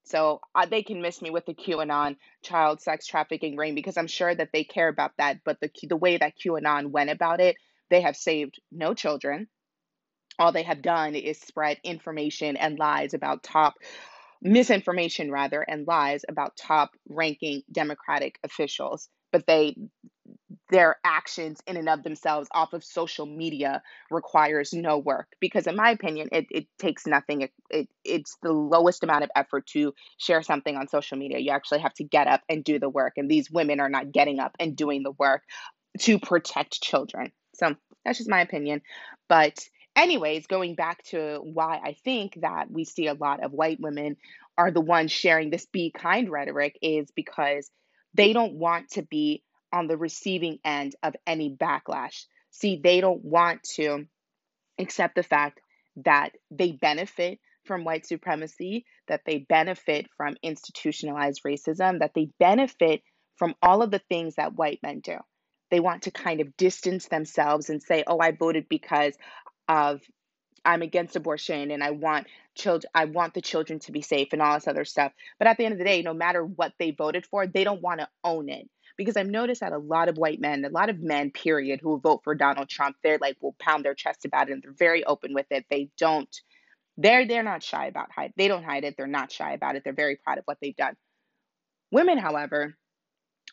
so 0.04 0.40
uh, 0.54 0.66
they 0.66 0.82
can 0.82 1.02
miss 1.02 1.22
me 1.22 1.30
with 1.30 1.46
the 1.46 1.54
QAnon 1.54 2.16
child 2.42 2.80
sex 2.80 3.06
trafficking 3.06 3.56
ring 3.56 3.74
because 3.74 3.96
I'm 3.96 4.06
sure 4.06 4.34
that 4.34 4.50
they 4.52 4.64
care 4.64 4.88
about 4.88 5.12
that. 5.18 5.38
But 5.44 5.60
the 5.60 5.70
the 5.88 5.96
way 5.96 6.16
that 6.16 6.34
QAnon 6.38 6.90
went 6.90 7.10
about 7.10 7.40
it, 7.40 7.56
they 7.90 8.00
have 8.00 8.16
saved 8.16 8.60
no 8.70 8.94
children. 8.94 9.48
All 10.38 10.52
they 10.52 10.62
have 10.64 10.82
done 10.82 11.14
is 11.14 11.40
spread 11.40 11.78
information 11.84 12.56
and 12.56 12.78
lies 12.78 13.14
about 13.14 13.42
top 13.42 13.74
misinformation 14.40 15.30
rather 15.30 15.62
and 15.62 15.86
lies 15.86 16.22
about 16.28 16.56
top 16.56 16.90
ranking 17.08 17.62
Democratic 17.70 18.38
officials. 18.42 19.08
But 19.30 19.46
they 19.46 19.76
their 20.70 20.96
actions 21.04 21.60
in 21.66 21.76
and 21.76 21.88
of 21.88 22.02
themselves 22.02 22.48
off 22.52 22.72
of 22.72 22.84
social 22.84 23.26
media 23.26 23.82
requires 24.10 24.72
no 24.72 24.98
work. 24.98 25.28
Because 25.40 25.66
in 25.66 25.76
my 25.76 25.90
opinion 25.90 26.28
it, 26.32 26.46
it 26.50 26.66
takes 26.78 27.06
nothing. 27.06 27.42
It, 27.42 27.52
it 27.70 27.88
it's 28.04 28.36
the 28.42 28.52
lowest 28.52 29.02
amount 29.02 29.24
of 29.24 29.30
effort 29.36 29.66
to 29.68 29.94
share 30.18 30.42
something 30.42 30.76
on 30.76 30.88
social 30.88 31.18
media. 31.18 31.38
You 31.38 31.50
actually 31.50 31.80
have 31.80 31.94
to 31.94 32.04
get 32.04 32.26
up 32.26 32.42
and 32.48 32.64
do 32.64 32.78
the 32.78 32.88
work 32.88 33.14
and 33.16 33.30
these 33.30 33.50
women 33.50 33.80
are 33.80 33.90
not 33.90 34.12
getting 34.12 34.38
up 34.38 34.56
and 34.58 34.76
doing 34.76 35.02
the 35.02 35.12
work 35.12 35.42
to 36.00 36.18
protect 36.18 36.80
children. 36.80 37.32
So 37.54 37.74
that's 38.04 38.18
just 38.18 38.30
my 38.30 38.40
opinion. 38.40 38.82
But 39.28 39.58
anyways 39.94 40.46
going 40.46 40.74
back 40.74 41.02
to 41.04 41.38
why 41.42 41.78
i 41.84 41.94
think 42.02 42.38
that 42.40 42.70
we 42.70 42.82
see 42.82 43.08
a 43.08 43.12
lot 43.14 43.44
of 43.44 43.52
white 43.52 43.78
women 43.78 44.16
are 44.56 44.70
the 44.70 44.80
ones 44.80 45.12
sharing 45.12 45.50
this 45.50 45.66
be 45.66 45.90
kind 45.90 46.30
rhetoric 46.30 46.78
is 46.80 47.10
because 47.14 47.70
they 48.14 48.32
don't 48.32 48.54
want 48.54 48.88
to 48.90 49.02
be 49.02 49.42
on 49.72 49.86
the 49.86 49.96
receiving 49.96 50.58
end 50.64 50.94
of 51.02 51.14
any 51.26 51.50
backlash. 51.50 52.26
See, 52.50 52.80
they 52.82 53.00
don't 53.00 53.24
want 53.24 53.62
to 53.74 54.06
accept 54.78 55.14
the 55.14 55.22
fact 55.22 55.60
that 55.96 56.30
they 56.50 56.72
benefit 56.72 57.38
from 57.64 57.84
white 57.84 58.06
supremacy, 58.06 58.84
that 59.08 59.22
they 59.24 59.38
benefit 59.38 60.06
from 60.16 60.36
institutionalized 60.42 61.42
racism, 61.46 62.00
that 62.00 62.12
they 62.14 62.28
benefit 62.38 63.02
from 63.36 63.54
all 63.62 63.82
of 63.82 63.90
the 63.90 64.02
things 64.08 64.34
that 64.36 64.54
white 64.54 64.80
men 64.82 65.00
do. 65.00 65.16
They 65.70 65.80
want 65.80 66.02
to 66.02 66.10
kind 66.10 66.40
of 66.40 66.56
distance 66.56 67.08
themselves 67.08 67.70
and 67.70 67.82
say, 67.82 68.04
oh, 68.06 68.18
I 68.20 68.32
voted 68.32 68.66
because 68.68 69.14
of 69.68 70.00
I'm 70.64 70.82
against 70.82 71.16
abortion 71.16 71.70
and 71.70 71.82
I 71.82 71.90
want 71.90 72.26
children 72.54 72.90
I 72.94 73.06
want 73.06 73.34
the 73.34 73.40
children 73.40 73.80
to 73.80 73.92
be 73.92 74.02
safe 74.02 74.28
and 74.32 74.42
all 74.42 74.54
this 74.54 74.68
other 74.68 74.84
stuff. 74.84 75.12
But 75.38 75.48
at 75.48 75.56
the 75.56 75.64
end 75.64 75.72
of 75.72 75.78
the 75.78 75.84
day, 75.84 76.02
no 76.02 76.14
matter 76.14 76.44
what 76.44 76.72
they 76.78 76.90
voted 76.90 77.26
for, 77.26 77.46
they 77.46 77.64
don't 77.64 77.82
want 77.82 78.00
to 78.00 78.08
own 78.22 78.48
it. 78.48 78.68
Because 79.02 79.16
I've 79.16 79.26
noticed 79.26 79.60
that 79.60 79.72
a 79.72 79.78
lot 79.78 80.08
of 80.08 80.16
white 80.16 80.40
men, 80.40 80.64
a 80.64 80.68
lot 80.68 80.90
of 80.90 81.00
men, 81.00 81.30
period, 81.30 81.80
who 81.82 82.00
vote 82.00 82.20
for 82.24 82.34
Donald 82.34 82.68
Trump, 82.68 82.96
they're 83.02 83.18
like 83.18 83.36
will 83.40 83.56
pound 83.58 83.84
their 83.84 83.94
chest 83.94 84.24
about 84.24 84.48
it 84.48 84.52
and 84.52 84.62
they're 84.62 84.72
very 84.72 85.04
open 85.04 85.34
with 85.34 85.46
it. 85.50 85.66
They 85.70 85.90
don't 85.98 86.34
they're 86.96 87.26
they're 87.26 87.42
not 87.42 87.62
shy 87.62 87.86
about 87.86 88.12
hide. 88.12 88.32
They 88.36 88.48
don't 88.48 88.64
hide 88.64 88.84
it. 88.84 88.96
They're 88.96 89.06
not 89.06 89.32
shy 89.32 89.52
about 89.52 89.76
it. 89.76 89.82
They're 89.84 89.92
very 89.92 90.16
proud 90.16 90.38
of 90.38 90.44
what 90.44 90.58
they've 90.60 90.76
done. 90.76 90.94
Women, 91.90 92.18
however, 92.18 92.76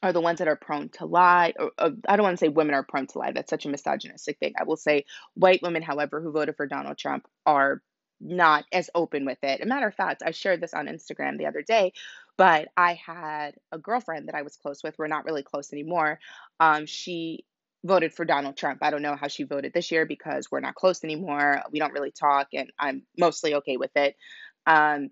are 0.01 0.13
the 0.13 0.21
ones 0.21 0.39
that 0.39 0.47
are 0.47 0.55
prone 0.55 0.89
to 0.89 1.05
lie. 1.05 1.53
Or, 1.57 1.71
I 1.77 2.15
don't 2.15 2.23
want 2.23 2.37
to 2.37 2.45
say 2.45 2.49
women 2.49 2.75
are 2.75 2.83
prone 2.83 3.07
to 3.07 3.19
lie. 3.19 3.31
That's 3.31 3.49
such 3.49 3.65
a 3.65 3.69
misogynistic 3.69 4.39
thing. 4.39 4.53
I 4.59 4.63
will 4.63 4.77
say 4.77 5.05
white 5.33 5.61
women, 5.61 5.81
however, 5.81 6.21
who 6.21 6.31
voted 6.31 6.55
for 6.55 6.67
Donald 6.67 6.97
Trump 6.97 7.27
are 7.45 7.81
not 8.21 8.65
as 8.71 8.89
open 8.95 9.25
with 9.25 9.39
it. 9.43 9.61
A 9.61 9.65
matter 9.65 9.87
of 9.87 9.95
fact, 9.95 10.23
I 10.25 10.31
shared 10.31 10.61
this 10.61 10.73
on 10.73 10.87
Instagram 10.87 11.37
the 11.37 11.47
other 11.47 11.61
day, 11.61 11.93
but 12.39 12.69
I 12.77 12.93
had 12.93 13.55
a 13.73 13.77
girlfriend 13.77 14.29
that 14.29 14.35
I 14.35 14.43
was 14.43 14.55
close 14.55 14.81
with. 14.81 14.97
We're 14.97 15.07
not 15.07 15.25
really 15.25 15.43
close 15.43 15.73
anymore. 15.73 16.21
Um, 16.61 16.85
she 16.85 17.43
voted 17.83 18.13
for 18.13 18.23
Donald 18.23 18.55
Trump. 18.55 18.79
I 18.81 18.91
don't 18.91 19.01
know 19.01 19.17
how 19.17 19.27
she 19.27 19.43
voted 19.43 19.73
this 19.73 19.91
year 19.91 20.05
because 20.05 20.49
we're 20.49 20.61
not 20.61 20.75
close 20.75 21.03
anymore. 21.03 21.61
We 21.69 21.79
don't 21.79 21.91
really 21.91 22.11
talk, 22.11 22.47
and 22.53 22.71
I'm 22.79 23.03
mostly 23.17 23.55
okay 23.55 23.75
with 23.75 23.91
it. 23.97 24.15
Um, 24.65 25.09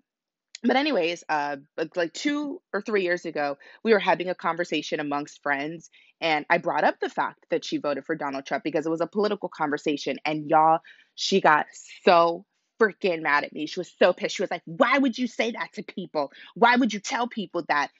but 0.62 0.76
anyways, 0.76 1.22
uh, 1.28 1.56
like 1.94 2.14
two 2.14 2.62
or 2.72 2.80
three 2.80 3.02
years 3.02 3.26
ago, 3.26 3.58
we 3.84 3.92
were 3.92 3.98
having 3.98 4.30
a 4.30 4.34
conversation 4.34 4.98
amongst 4.98 5.42
friends, 5.42 5.90
and 6.22 6.46
I 6.48 6.56
brought 6.56 6.84
up 6.84 6.98
the 6.98 7.10
fact 7.10 7.44
that 7.50 7.62
she 7.62 7.76
voted 7.76 8.06
for 8.06 8.16
Donald 8.16 8.46
Trump 8.46 8.64
because 8.64 8.86
it 8.86 8.90
was 8.90 9.02
a 9.02 9.06
political 9.06 9.50
conversation, 9.50 10.16
and 10.24 10.48
y'all, 10.48 10.78
she 11.14 11.42
got 11.42 11.66
so 12.06 12.46
freaking 12.78 13.22
mad 13.22 13.44
at 13.44 13.52
me. 13.52 13.66
She 13.66 13.80
was 13.80 13.92
so 13.98 14.12
pissed. 14.12 14.36
She 14.36 14.42
was 14.42 14.50
like, 14.50 14.62
"Why 14.64 14.98
would 14.98 15.18
you 15.18 15.26
say 15.26 15.52
that 15.52 15.72
to 15.74 15.82
people? 15.82 16.32
Why 16.54 16.76
would 16.76 16.92
you 16.92 17.00
tell 17.00 17.28
people 17.28 17.64
that?" 17.68 17.90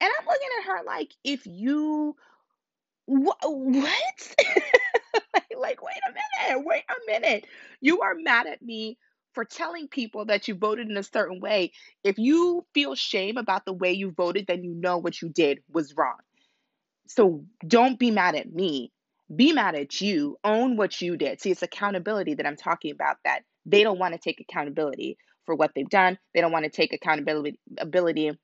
And 0.00 0.10
I'm 0.18 0.26
looking 0.26 0.48
at 0.60 0.66
her 0.66 0.84
like, 0.84 1.12
"If 1.24 1.46
you 1.46 2.16
what? 3.06 3.38
what? 3.42 4.34
like, 5.34 5.44
like, 5.58 5.82
wait 5.82 5.96
a 6.08 6.48
minute, 6.52 6.66
wait 6.66 6.84
a 6.88 7.10
minute. 7.10 7.46
You 7.80 8.00
are 8.00 8.14
mad 8.14 8.46
at 8.46 8.62
me 8.62 8.98
for 9.32 9.44
telling 9.44 9.88
people 9.88 10.26
that 10.26 10.48
you 10.48 10.54
voted 10.54 10.88
in 10.88 10.96
a 10.96 11.02
certain 11.02 11.40
way. 11.40 11.72
If 12.02 12.18
you 12.18 12.64
feel 12.74 12.94
shame 12.94 13.36
about 13.36 13.64
the 13.64 13.72
way 13.72 13.92
you 13.92 14.10
voted, 14.10 14.46
then 14.46 14.64
you 14.64 14.74
know 14.74 14.98
what 14.98 15.20
you 15.20 15.28
did 15.28 15.62
was 15.72 15.94
wrong. 15.96 16.16
So 17.08 17.44
don't 17.66 17.98
be 17.98 18.10
mad 18.10 18.34
at 18.34 18.52
me. 18.52 18.92
Be 19.34 19.52
mad 19.52 19.74
at 19.74 20.00
you. 20.00 20.38
Own 20.42 20.76
what 20.76 21.00
you 21.00 21.16
did. 21.16 21.40
See, 21.40 21.50
it's 21.50 21.62
accountability 21.62 22.34
that 22.34 22.46
I'm 22.46 22.56
talking 22.56 22.92
about 22.92 23.18
that 23.24 23.42
they 23.66 23.82
don't 23.82 23.98
want 23.98 24.14
to 24.14 24.20
take 24.20 24.40
accountability 24.40 25.18
for 25.44 25.54
what 25.54 25.72
they've 25.74 25.88
done. 25.88 26.18
They 26.34 26.40
don't 26.40 26.52
want 26.52 26.64
to 26.64 26.70
take 26.70 26.92
accountability 26.92 27.60
ability 27.78 28.38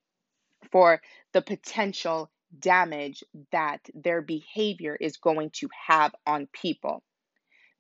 for 0.70 1.00
the 1.32 1.42
potential 1.42 2.30
damage 2.58 3.24
that 3.50 3.80
their 3.94 4.20
behavior 4.20 4.96
is 5.00 5.16
going 5.16 5.50
to 5.50 5.68
have 5.86 6.14
on 6.26 6.48
people. 6.52 7.02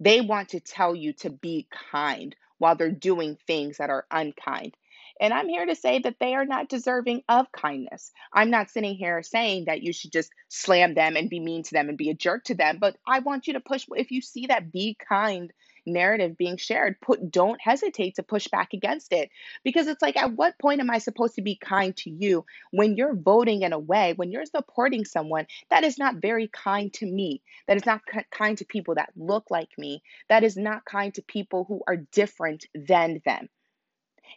They 0.00 0.20
want 0.20 0.50
to 0.50 0.60
tell 0.60 0.96
you 0.96 1.12
to 1.20 1.30
be 1.30 1.68
kind 1.92 2.34
while 2.58 2.76
they're 2.76 2.90
doing 2.90 3.36
things 3.46 3.78
that 3.78 3.90
are 3.90 4.06
unkind. 4.10 4.74
And 5.20 5.32
I'm 5.32 5.48
here 5.48 5.66
to 5.66 5.74
say 5.74 6.00
that 6.00 6.16
they 6.18 6.34
are 6.34 6.44
not 6.44 6.68
deserving 6.68 7.22
of 7.28 7.52
kindness. 7.52 8.10
I'm 8.32 8.50
not 8.50 8.70
sitting 8.70 8.94
here 8.94 9.22
saying 9.22 9.66
that 9.66 9.82
you 9.82 9.92
should 9.92 10.12
just 10.12 10.30
slam 10.48 10.94
them 10.94 11.16
and 11.16 11.30
be 11.30 11.38
mean 11.38 11.62
to 11.64 11.72
them 11.72 11.88
and 11.88 11.98
be 11.98 12.10
a 12.10 12.14
jerk 12.14 12.44
to 12.44 12.54
them, 12.54 12.78
but 12.80 12.96
I 13.06 13.20
want 13.20 13.46
you 13.46 13.52
to 13.54 13.60
push 13.60 13.86
if 13.94 14.10
you 14.10 14.20
see 14.20 14.46
that 14.46 14.72
be 14.72 14.96
kind 15.08 15.52
narrative 15.86 16.36
being 16.36 16.56
shared, 16.56 17.00
put 17.00 17.30
don't 17.30 17.60
hesitate 17.60 18.16
to 18.16 18.22
push 18.22 18.48
back 18.48 18.72
against 18.72 19.12
it 19.12 19.30
because 19.64 19.86
it's 19.86 20.02
like 20.02 20.16
at 20.16 20.32
what 20.32 20.58
point 20.58 20.80
am 20.80 20.90
I 20.90 20.98
supposed 20.98 21.36
to 21.36 21.42
be 21.42 21.56
kind 21.56 21.96
to 21.98 22.10
you 22.10 22.44
when 22.70 22.96
you're 22.96 23.14
voting 23.14 23.62
in 23.62 23.72
a 23.72 23.78
way, 23.78 24.14
when 24.14 24.30
you're 24.30 24.44
supporting 24.46 25.04
someone 25.04 25.46
that 25.70 25.84
is 25.84 25.98
not 25.98 26.16
very 26.16 26.48
kind 26.48 26.92
to 26.94 27.06
me, 27.06 27.42
that 27.66 27.76
is 27.76 27.86
not 27.86 28.02
kind 28.30 28.58
to 28.58 28.64
people 28.64 28.94
that 28.96 29.10
look 29.16 29.50
like 29.50 29.70
me, 29.78 30.02
that 30.28 30.44
is 30.44 30.56
not 30.56 30.84
kind 30.84 31.14
to 31.14 31.22
people 31.22 31.64
who 31.64 31.82
are 31.86 31.96
different 32.12 32.66
than 32.74 33.20
them. 33.24 33.48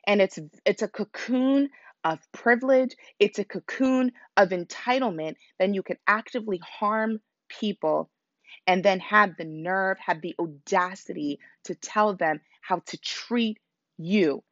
And 0.05 0.21
it's 0.21 0.39
it's 0.65 0.81
a 0.81 0.87
cocoon 0.87 1.69
of 2.03 2.19
privilege, 2.31 2.95
it's 3.19 3.39
a 3.39 3.45
cocoon 3.45 4.11
of 4.37 4.49
entitlement, 4.49 5.35
then 5.59 5.73
you 5.73 5.81
can 5.81 5.97
actively 6.07 6.59
harm 6.63 7.19
people 7.49 8.09
and 8.67 8.83
then 8.83 8.99
have 8.99 9.37
the 9.37 9.45
nerve, 9.45 9.97
have 9.99 10.21
the 10.21 10.35
audacity 10.39 11.39
to 11.65 11.75
tell 11.75 12.15
them 12.15 12.41
how 12.61 12.79
to 12.87 12.97
treat 12.97 13.59
you, 13.97 14.43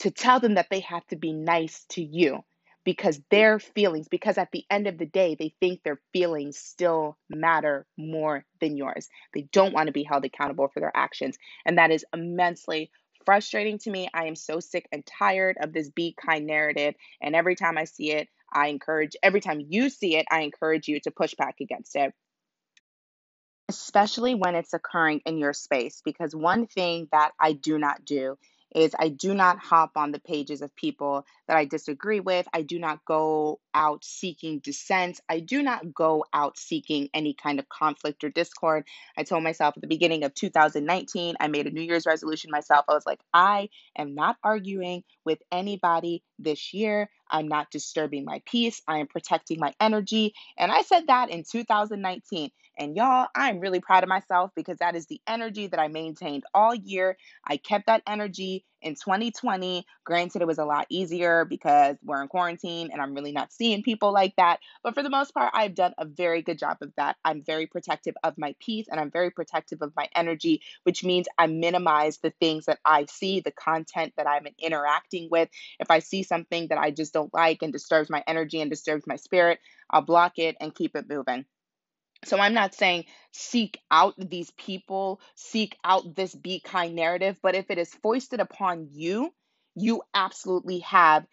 to 0.00 0.10
tell 0.10 0.40
them 0.40 0.54
that 0.54 0.70
they 0.70 0.80
have 0.80 1.06
to 1.08 1.16
be 1.16 1.32
nice 1.32 1.84
to 1.90 2.02
you 2.02 2.44
because 2.84 3.20
their 3.30 3.58
feelings, 3.58 4.08
because 4.08 4.38
at 4.38 4.50
the 4.52 4.64
end 4.70 4.86
of 4.86 4.96
the 4.96 5.06
day, 5.06 5.36
they 5.38 5.52
think 5.60 5.82
their 5.82 6.00
feelings 6.12 6.56
still 6.56 7.18
matter 7.28 7.86
more 7.98 8.44
than 8.60 8.76
yours. 8.76 9.08
They 9.34 9.42
don't 9.52 9.74
want 9.74 9.88
to 9.88 9.92
be 9.92 10.04
held 10.04 10.24
accountable 10.24 10.68
for 10.68 10.80
their 10.80 10.96
actions. 10.96 11.36
And 11.66 11.76
that 11.76 11.90
is 11.90 12.06
immensely 12.14 12.90
frustrating 13.26 13.76
to 13.80 13.90
me. 13.90 14.08
I 14.14 14.24
am 14.24 14.36
so 14.36 14.58
sick 14.58 14.88
and 14.90 15.04
tired 15.04 15.58
of 15.60 15.74
this 15.74 15.90
be 15.90 16.14
kind 16.18 16.46
narrative. 16.46 16.94
And 17.20 17.36
every 17.36 17.56
time 17.56 17.76
I 17.76 17.84
see 17.84 18.12
it, 18.12 18.28
I 18.50 18.68
encourage, 18.68 19.16
every 19.22 19.42
time 19.42 19.60
you 19.68 19.90
see 19.90 20.16
it, 20.16 20.24
I 20.30 20.40
encourage 20.40 20.88
you 20.88 20.98
to 21.00 21.10
push 21.10 21.34
back 21.34 21.56
against 21.60 21.94
it 21.94 22.14
especially 23.68 24.34
when 24.34 24.54
it's 24.54 24.74
occurring 24.74 25.20
in 25.26 25.38
your 25.38 25.52
space. 25.52 26.02
Because 26.04 26.34
one 26.34 26.66
thing 26.66 27.08
that 27.12 27.32
I 27.40 27.52
do 27.52 27.78
not 27.78 28.04
do 28.04 28.38
is 28.74 28.94
I 28.98 29.08
do 29.08 29.34
not 29.34 29.58
hop 29.58 29.92
on 29.96 30.12
the 30.12 30.20
pages 30.20 30.60
of 30.60 30.74
people 30.76 31.24
that 31.46 31.56
I 31.56 31.64
disagree 31.64 32.20
with. 32.20 32.46
I 32.52 32.62
do 32.62 32.78
not 32.78 33.04
go 33.06 33.60
out 33.72 34.04
seeking 34.04 34.58
dissent. 34.58 35.20
I 35.28 35.40
do 35.40 35.62
not 35.62 35.94
go 35.94 36.24
out 36.34 36.58
seeking 36.58 37.08
any 37.14 37.34
kind 37.34 37.58
of 37.58 37.68
conflict 37.68 38.24
or 38.24 38.28
discord. 38.28 38.84
I 39.16 39.22
told 39.22 39.42
myself 39.42 39.74
at 39.76 39.80
the 39.80 39.88
beginning 39.88 40.24
of 40.24 40.34
2019, 40.34 41.36
I 41.40 41.48
made 41.48 41.66
a 41.66 41.70
New 41.70 41.82
Year's 41.82 42.06
resolution 42.06 42.50
myself. 42.50 42.84
I 42.88 42.94
was 42.94 43.06
like, 43.06 43.20
I 43.32 43.70
am 43.96 44.14
not 44.14 44.36
arguing 44.42 45.02
with 45.24 45.38
anybody 45.50 46.22
this 46.38 46.74
year. 46.74 47.08
I'm 47.30 47.48
not 47.48 47.70
disturbing 47.70 48.24
my 48.24 48.42
peace. 48.46 48.82
I 48.86 48.98
am 48.98 49.06
protecting 49.06 49.60
my 49.60 49.72
energy. 49.80 50.34
And 50.58 50.70
I 50.70 50.82
said 50.82 51.06
that 51.08 51.30
in 51.30 51.44
2019. 51.50 52.50
And 52.78 52.96
y'all, 52.96 53.26
I'm 53.34 53.60
really 53.60 53.80
proud 53.80 54.04
of 54.04 54.08
myself 54.08 54.52
because 54.54 54.78
that 54.78 54.94
is 54.94 55.06
the 55.06 55.20
energy 55.26 55.66
that 55.66 55.80
I 55.80 55.88
maintained 55.88 56.44
all 56.54 56.74
year. 56.74 57.16
I 57.44 57.56
kept 57.56 57.86
that 57.86 58.02
energy 58.06 58.64
in 58.80 58.94
2020. 58.94 59.84
Granted, 60.04 60.42
it 60.42 60.46
was 60.46 60.58
a 60.58 60.64
lot 60.64 60.86
easier 60.88 61.44
because 61.44 61.96
we're 62.04 62.22
in 62.22 62.28
quarantine 62.28 62.90
and 62.92 63.02
I'm 63.02 63.14
really 63.14 63.32
not 63.32 63.52
seeing 63.52 63.82
people 63.82 64.12
like 64.12 64.36
that. 64.36 64.60
But 64.84 64.94
for 64.94 65.02
the 65.02 65.10
most 65.10 65.34
part, 65.34 65.50
I've 65.54 65.74
done 65.74 65.92
a 65.98 66.04
very 66.04 66.40
good 66.42 66.58
job 66.58 66.78
of 66.80 66.92
that. 66.96 67.16
I'm 67.24 67.42
very 67.42 67.66
protective 67.66 68.14
of 68.22 68.38
my 68.38 68.54
peace 68.60 68.86
and 68.88 69.00
I'm 69.00 69.10
very 69.10 69.30
protective 69.30 69.82
of 69.82 69.92
my 69.96 70.08
energy, 70.14 70.62
which 70.84 71.02
means 71.02 71.26
I 71.36 71.48
minimize 71.48 72.18
the 72.18 72.32
things 72.40 72.66
that 72.66 72.78
I 72.84 73.06
see, 73.06 73.40
the 73.40 73.50
content 73.50 74.14
that 74.16 74.28
I'm 74.28 74.46
interacting 74.58 75.28
with. 75.30 75.48
If 75.80 75.90
I 75.90 75.98
see 75.98 76.22
something 76.22 76.68
that 76.68 76.78
I 76.78 76.92
just 76.92 77.12
don't 77.12 77.34
like 77.34 77.62
and 77.62 77.72
disturbs 77.72 78.08
my 78.08 78.22
energy 78.26 78.60
and 78.60 78.70
disturbs 78.70 79.06
my 79.06 79.16
spirit, 79.16 79.58
I'll 79.90 80.02
block 80.02 80.38
it 80.38 80.56
and 80.60 80.74
keep 80.74 80.94
it 80.94 81.08
moving. 81.08 81.44
So 82.24 82.38
I'm 82.38 82.54
not 82.54 82.74
saying 82.74 83.04
seek 83.32 83.78
out 83.90 84.14
these 84.18 84.50
people, 84.52 85.20
seek 85.34 85.76
out 85.84 86.16
this 86.16 86.34
be 86.34 86.60
kind 86.60 86.94
narrative, 86.94 87.38
but 87.42 87.54
if 87.54 87.70
it 87.70 87.78
is 87.78 87.94
foisted 88.02 88.40
upon 88.40 88.88
you, 88.92 89.32
you 89.74 90.02
absolutely 90.14 90.80
have 90.80 91.26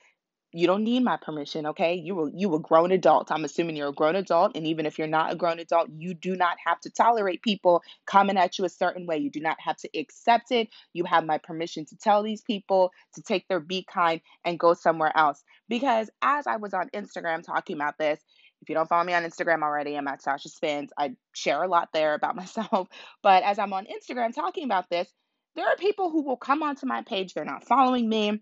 you 0.55 0.67
don't 0.67 0.85
need 0.85 1.03
my 1.03 1.17
permission, 1.17 1.65
okay? 1.65 1.95
You 1.95 2.15
were 2.15 2.31
you 2.33 2.55
a 2.55 2.59
grown 2.61 2.93
adult. 2.93 3.29
I'm 3.29 3.43
assuming 3.43 3.75
you're 3.75 3.89
a 3.89 3.93
grown 3.93 4.15
adult, 4.15 4.55
and 4.55 4.65
even 4.65 4.85
if 4.85 4.97
you're 4.97 5.05
not 5.05 5.33
a 5.33 5.35
grown 5.35 5.59
adult, 5.59 5.89
you 5.97 6.13
do 6.13 6.33
not 6.33 6.55
have 6.65 6.79
to 6.81 6.89
tolerate 6.89 7.41
people 7.41 7.83
coming 8.05 8.37
at 8.37 8.57
you 8.57 8.63
a 8.63 8.69
certain 8.69 9.05
way. 9.05 9.17
You 9.17 9.29
do 9.29 9.41
not 9.41 9.57
have 9.59 9.75
to 9.77 9.89
accept 9.99 10.51
it. 10.51 10.69
You 10.93 11.03
have 11.03 11.25
my 11.25 11.39
permission 11.39 11.83
to 11.87 11.97
tell 11.97 12.23
these 12.23 12.41
people 12.41 12.93
to 13.15 13.21
take 13.21 13.45
their 13.49 13.59
be 13.59 13.83
kind 13.83 14.21
and 14.45 14.57
go 14.57 14.73
somewhere 14.73 15.11
else. 15.17 15.43
Because 15.67 16.09
as 16.21 16.47
I 16.47 16.55
was 16.55 16.73
on 16.73 16.89
Instagram 16.95 17.43
talking 17.43 17.75
about 17.75 17.97
this, 17.97 18.21
if 18.65 18.69
you 18.69 18.73
don't 18.73 18.89
follow 18.89 19.03
me 19.03 19.13
on 19.13 19.21
Instagram 19.21 19.61
already, 19.61 19.95
I'm 19.95 20.07
at 20.07 20.23
Sasha 20.23 20.49
Spins. 20.49 20.89
I 20.97 21.15
share 21.35 21.61
a 21.61 21.67
lot 21.67 21.89
there 21.93 22.15
about 22.15 22.35
myself. 22.35 22.87
But 23.21 23.43
as 23.43 23.59
I'm 23.59 23.73
on 23.73 23.85
Instagram 23.85 24.33
talking 24.33 24.65
about 24.65 24.89
this, 24.89 25.07
there 25.55 25.67
are 25.67 25.75
people 25.75 26.09
who 26.09 26.23
will 26.23 26.35
come 26.35 26.63
onto 26.63 26.87
my 26.87 27.03
page. 27.03 27.35
They're 27.35 27.45
not 27.45 27.67
following 27.67 28.09
me. 28.09 28.41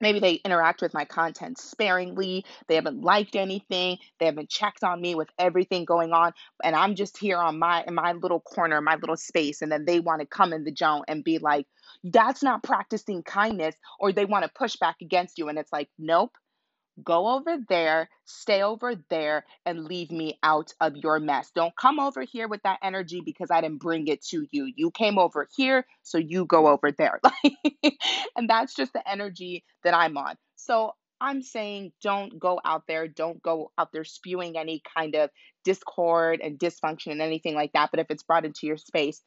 Maybe 0.00 0.18
they 0.18 0.40
interact 0.46 0.80
with 0.80 0.94
my 0.94 1.04
content 1.04 1.58
sparingly. 1.58 2.46
They 2.68 2.76
haven't 2.76 3.02
liked 3.02 3.36
anything. 3.36 3.98
They 4.18 4.24
haven't 4.24 4.48
checked 4.48 4.82
on 4.82 4.98
me 4.98 5.14
with 5.14 5.28
everything 5.38 5.84
going 5.84 6.14
on. 6.14 6.32
And 6.64 6.74
i'm 6.74 6.94
just 6.94 7.18
here 7.18 7.36
on 7.36 7.58
my 7.58 7.84
in 7.86 7.94
my 7.94 8.12
little 8.12 8.40
corner 8.40 8.80
my 8.80 8.94
little 8.94 9.18
space. 9.18 9.60
And 9.60 9.70
then 9.70 9.84
they 9.84 10.00
want 10.00 10.22
to 10.22 10.26
come 10.26 10.54
in 10.54 10.64
the 10.64 10.74
zone 10.74 11.02
and 11.06 11.22
be 11.22 11.36
like 11.36 11.66
that's 12.02 12.42
not 12.42 12.62
practicing 12.62 13.22
kindness 13.22 13.74
or 13.98 14.10
they 14.10 14.24
want 14.24 14.44
to 14.44 14.50
push 14.54 14.76
back 14.76 14.96
against 15.02 15.36
you. 15.36 15.50
And 15.50 15.58
it's 15.58 15.72
like 15.72 15.90
nope 15.98 16.32
Go 17.04 17.28
over 17.28 17.56
there, 17.68 18.08
stay 18.24 18.62
over 18.62 18.94
there, 19.10 19.44
and 19.66 19.84
leave 19.84 20.10
me 20.10 20.38
out 20.42 20.72
of 20.80 20.96
your 20.96 21.20
mess. 21.20 21.50
Don't 21.54 21.74
come 21.76 22.00
over 22.00 22.22
here 22.22 22.48
with 22.48 22.62
that 22.62 22.78
energy 22.82 23.20
because 23.24 23.50
I 23.50 23.60
didn't 23.60 23.80
bring 23.80 24.06
it 24.08 24.24
to 24.26 24.46
you. 24.50 24.72
You 24.74 24.90
came 24.90 25.18
over 25.18 25.48
here, 25.56 25.86
so 26.02 26.18
you 26.18 26.44
go 26.46 26.68
over 26.68 26.92
there. 26.92 27.20
and 28.36 28.48
that's 28.48 28.74
just 28.74 28.92
the 28.92 29.08
energy 29.08 29.64
that 29.84 29.94
I'm 29.94 30.16
on. 30.16 30.36
So 30.56 30.94
I'm 31.20 31.42
saying 31.42 31.92
don't 32.02 32.38
go 32.38 32.60
out 32.64 32.84
there, 32.86 33.06
don't 33.06 33.42
go 33.42 33.72
out 33.78 33.92
there 33.92 34.04
spewing 34.04 34.56
any 34.56 34.82
kind 34.96 35.14
of 35.14 35.30
discord 35.64 36.40
and 36.42 36.58
dysfunction 36.58 37.12
and 37.12 37.20
anything 37.22 37.54
like 37.54 37.72
that. 37.74 37.90
But 37.90 38.00
if 38.00 38.06
it's 38.10 38.22
brought 38.22 38.46
into 38.46 38.66
your 38.66 38.78
space, 38.78 39.22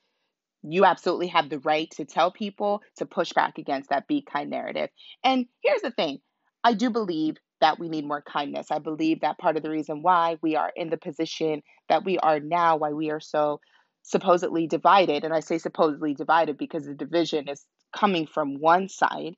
you 0.64 0.86
absolutely 0.86 1.28
have 1.28 1.50
the 1.50 1.60
right 1.60 1.92
to 1.92 2.06
tell 2.06 2.32
people 2.32 2.82
to 2.98 3.06
push 3.06 3.34
back 3.34 3.58
against 3.58 3.90
that 3.90 4.08
be 4.08 4.22
kind 4.22 4.50
narrative. 4.50 4.90
And 5.24 5.46
here's 5.62 5.82
the 5.82 5.92
thing 5.92 6.20
I 6.64 6.74
do 6.74 6.90
believe 6.90 7.36
that 7.64 7.80
we 7.80 7.88
need 7.88 8.06
more 8.06 8.22
kindness. 8.22 8.72
I 8.72 8.80
believe 8.80 9.22
that 9.22 9.38
part 9.38 9.56
of 9.56 9.64
the 9.64 9.70
reason 9.70 10.02
why 10.02 10.38
we 10.42 10.58
are 10.58 10.70
in 10.76 10.90
the 10.90 10.98
position 10.98 11.64
that 11.88 12.04
we 12.04 12.18
are 12.20 12.42
now, 12.42 12.76
why 12.76 12.92
we 12.92 13.10
are 13.10 13.22
so 13.22 13.62
supposedly 14.02 14.68
divided, 14.68 15.24
and 15.24 15.34
I 15.34 15.40
say 15.40 15.58
supposedly 15.60 16.14
divided 16.14 16.58
because 16.58 16.84
the 16.84 16.94
division 16.94 17.48
is 17.48 17.66
coming 17.96 18.28
from 18.28 18.60
one 18.60 18.90
side, 18.90 19.36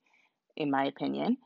in 0.57 0.71
my 0.71 0.85
opinion. 0.85 1.37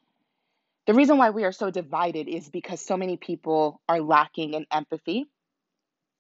The 0.88 0.94
reason 0.94 1.18
why 1.18 1.32
we 1.32 1.44
are 1.44 1.52
so 1.52 1.70
divided 1.70 2.30
is 2.30 2.48
because 2.48 2.80
so 2.80 2.96
many 2.96 3.18
people 3.18 3.82
are 3.90 4.00
lacking 4.00 4.54
in 4.54 4.66
empathy. 4.72 5.26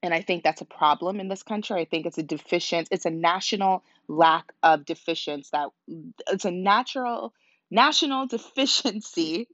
And 0.03 0.13
I 0.13 0.21
think 0.21 0.43
that's 0.43 0.59
a 0.59 0.65
problem 0.65 1.21
in 1.21 1.29
this 1.29 1.41
country. 1.41 1.79
I 1.79 1.85
think 1.85 2.05
it's 2.05 2.17
a 2.17 2.23
deficient, 2.23 2.89
it's 2.91 3.05
a 3.05 3.11
national 3.11 3.85
lack 4.09 4.51
of 4.61 4.83
deficiency 4.83 5.47
that 5.53 5.69
it's 6.27 6.43
a 6.43 6.51
natural 6.51 7.33
national 7.71 8.27
deficiency 8.35 9.47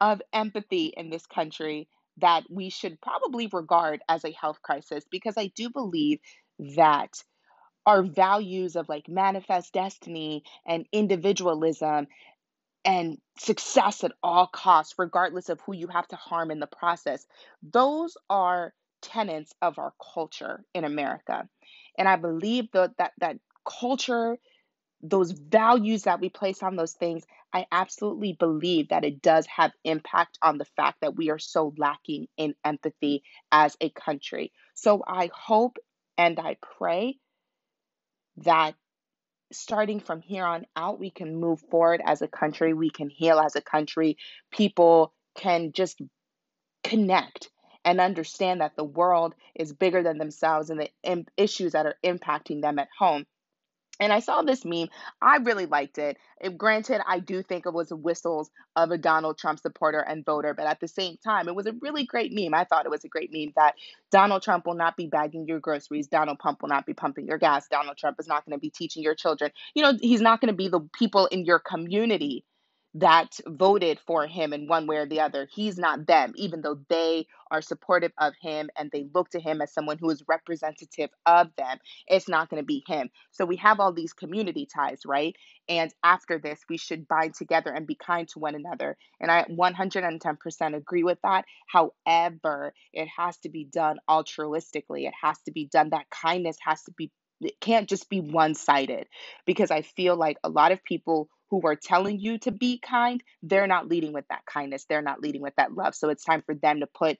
of 0.00 0.22
empathy 0.32 0.92
in 0.96 1.10
this 1.10 1.26
country 1.26 1.88
that 2.18 2.44
we 2.50 2.70
should 2.70 3.00
probably 3.00 3.48
regard 3.52 4.00
as 4.08 4.24
a 4.24 4.32
health 4.32 4.60
crisis 4.62 5.04
because 5.10 5.34
I 5.36 5.50
do 5.54 5.70
believe 5.70 6.18
that 6.76 7.22
our 7.86 8.02
values 8.02 8.76
of 8.76 8.88
like 8.88 9.08
manifest 9.08 9.72
destiny 9.72 10.44
and 10.66 10.86
individualism 10.92 12.06
and 12.84 13.18
success 13.38 14.04
at 14.04 14.12
all 14.22 14.46
costs, 14.46 14.94
regardless 14.98 15.48
of 15.48 15.60
who 15.60 15.74
you 15.74 15.88
have 15.88 16.06
to 16.08 16.16
harm 16.16 16.50
in 16.50 16.60
the 16.60 16.66
process, 16.66 17.26
those 17.62 18.16
are 18.28 18.74
tenets 19.00 19.52
of 19.62 19.78
our 19.78 19.92
culture 20.14 20.64
in 20.74 20.84
America. 20.84 21.48
And 21.98 22.08
I 22.08 22.16
believe 22.16 22.70
that 22.72 22.96
that, 22.98 23.12
that 23.18 23.36
culture 23.64 24.38
those 25.02 25.32
values 25.32 26.04
that 26.04 26.20
we 26.20 26.28
place 26.28 26.62
on 26.62 26.76
those 26.76 26.92
things, 26.92 27.24
I 27.52 27.66
absolutely 27.70 28.32
believe 28.32 28.88
that 28.88 29.04
it 29.04 29.20
does 29.20 29.46
have 29.46 29.72
impact 29.84 30.38
on 30.40 30.58
the 30.58 30.64
fact 30.76 31.00
that 31.02 31.16
we 31.16 31.30
are 31.30 31.38
so 31.38 31.74
lacking 31.76 32.28
in 32.36 32.54
empathy 32.64 33.22
as 33.50 33.76
a 33.80 33.90
country. 33.90 34.52
So 34.74 35.02
I 35.06 35.30
hope 35.34 35.76
and 36.16 36.38
I 36.38 36.56
pray 36.78 37.18
that 38.38 38.74
starting 39.52 40.00
from 40.00 40.22
here 40.22 40.46
on 40.46 40.66
out, 40.74 40.98
we 40.98 41.10
can 41.10 41.38
move 41.38 41.60
forward 41.70 42.00
as 42.04 42.22
a 42.22 42.28
country, 42.28 42.72
we 42.72 42.90
can 42.90 43.10
heal 43.10 43.38
as 43.38 43.54
a 43.54 43.60
country, 43.60 44.16
people 44.50 45.12
can 45.34 45.72
just 45.72 46.00
connect 46.82 47.50
and 47.84 48.00
understand 48.00 48.60
that 48.60 48.76
the 48.76 48.84
world 48.84 49.34
is 49.54 49.72
bigger 49.72 50.02
than 50.02 50.18
themselves 50.18 50.70
and 50.70 50.80
the 50.80 51.26
issues 51.36 51.72
that 51.72 51.86
are 51.86 51.96
impacting 52.04 52.62
them 52.62 52.78
at 52.78 52.88
home 52.98 53.26
and 54.02 54.12
I 54.12 54.18
saw 54.18 54.42
this 54.42 54.64
meme. 54.64 54.88
I 55.20 55.36
really 55.36 55.66
liked 55.66 55.96
it. 55.96 56.18
it. 56.40 56.58
Granted, 56.58 57.00
I 57.06 57.20
do 57.20 57.40
think 57.42 57.66
it 57.66 57.72
was 57.72 57.92
whistles 57.92 58.50
of 58.74 58.90
a 58.90 58.98
Donald 58.98 59.38
Trump 59.38 59.60
supporter 59.60 60.00
and 60.00 60.24
voter, 60.24 60.54
but 60.54 60.66
at 60.66 60.80
the 60.80 60.88
same 60.88 61.16
time, 61.24 61.46
it 61.46 61.54
was 61.54 61.66
a 61.66 61.72
really 61.80 62.04
great 62.04 62.32
meme. 62.32 62.52
I 62.52 62.64
thought 62.64 62.84
it 62.84 62.90
was 62.90 63.04
a 63.04 63.08
great 63.08 63.30
meme 63.32 63.52
that 63.54 63.76
Donald 64.10 64.42
Trump 64.42 64.66
will 64.66 64.74
not 64.74 64.96
be 64.96 65.06
bagging 65.06 65.46
your 65.46 65.60
groceries. 65.60 66.08
Donald 66.08 66.40
Trump 66.40 66.62
will 66.62 66.68
not 66.68 66.84
be 66.84 66.94
pumping 66.94 67.26
your 67.28 67.38
gas. 67.38 67.68
Donald 67.68 67.96
Trump 67.96 68.18
is 68.18 68.26
not 68.26 68.44
going 68.44 68.56
to 68.56 68.60
be 68.60 68.70
teaching 68.70 69.04
your 69.04 69.14
children. 69.14 69.52
You 69.74 69.84
know, 69.84 69.92
he's 70.00 70.20
not 70.20 70.40
going 70.40 70.52
to 70.52 70.56
be 70.56 70.68
the 70.68 70.80
people 70.98 71.26
in 71.26 71.44
your 71.44 71.60
community 71.60 72.44
that 72.94 73.40
voted 73.46 73.98
for 74.06 74.26
him 74.26 74.52
in 74.52 74.66
one 74.66 74.86
way 74.86 74.96
or 74.96 75.06
the 75.06 75.20
other. 75.20 75.48
He's 75.50 75.78
not 75.78 76.06
them, 76.06 76.32
even 76.36 76.60
though 76.60 76.78
they 76.88 77.26
are 77.50 77.62
supportive 77.62 78.12
of 78.18 78.34
him 78.40 78.70
and 78.76 78.90
they 78.90 79.06
look 79.14 79.30
to 79.30 79.40
him 79.40 79.60
as 79.62 79.72
someone 79.72 79.98
who 79.98 80.10
is 80.10 80.22
representative 80.28 81.10
of 81.24 81.48
them. 81.56 81.78
It's 82.06 82.28
not 82.28 82.50
going 82.50 82.62
to 82.62 82.66
be 82.66 82.82
him. 82.86 83.10
So 83.30 83.44
we 83.44 83.56
have 83.56 83.80
all 83.80 83.92
these 83.92 84.12
community 84.12 84.66
ties, 84.66 85.02
right? 85.06 85.34
And 85.68 85.92
after 86.02 86.38
this, 86.38 86.60
we 86.68 86.76
should 86.76 87.08
bind 87.08 87.34
together 87.34 87.70
and 87.70 87.86
be 87.86 87.94
kind 87.94 88.28
to 88.28 88.38
one 88.38 88.54
another. 88.54 88.96
And 89.20 89.30
I 89.30 89.44
110% 89.44 90.76
agree 90.76 91.04
with 91.04 91.18
that. 91.22 91.44
However, 91.68 92.74
it 92.92 93.08
has 93.16 93.38
to 93.38 93.48
be 93.48 93.64
done 93.64 93.98
altruistically, 94.08 95.06
it 95.06 95.14
has 95.20 95.38
to 95.46 95.52
be 95.52 95.66
done, 95.66 95.90
that 95.90 96.10
kindness 96.10 96.56
has 96.64 96.82
to 96.84 96.92
be 96.92 97.10
it 97.44 97.60
can't 97.60 97.88
just 97.88 98.08
be 98.08 98.20
one 98.20 98.54
sided 98.54 99.08
because 99.46 99.72
I 99.72 99.82
feel 99.82 100.16
like 100.16 100.38
a 100.44 100.48
lot 100.48 100.70
of 100.70 100.84
people 100.84 101.28
who 101.52 101.60
are 101.66 101.76
telling 101.76 102.18
you 102.18 102.38
to 102.38 102.50
be 102.50 102.78
kind, 102.78 103.22
they're 103.42 103.66
not 103.66 103.86
leading 103.86 104.14
with 104.14 104.26
that 104.28 104.46
kindness. 104.46 104.86
They're 104.88 105.02
not 105.02 105.20
leading 105.20 105.42
with 105.42 105.54
that 105.56 105.74
love. 105.74 105.94
So 105.94 106.08
it's 106.08 106.24
time 106.24 106.42
for 106.46 106.54
them 106.54 106.80
to 106.80 106.86
put 106.86 107.18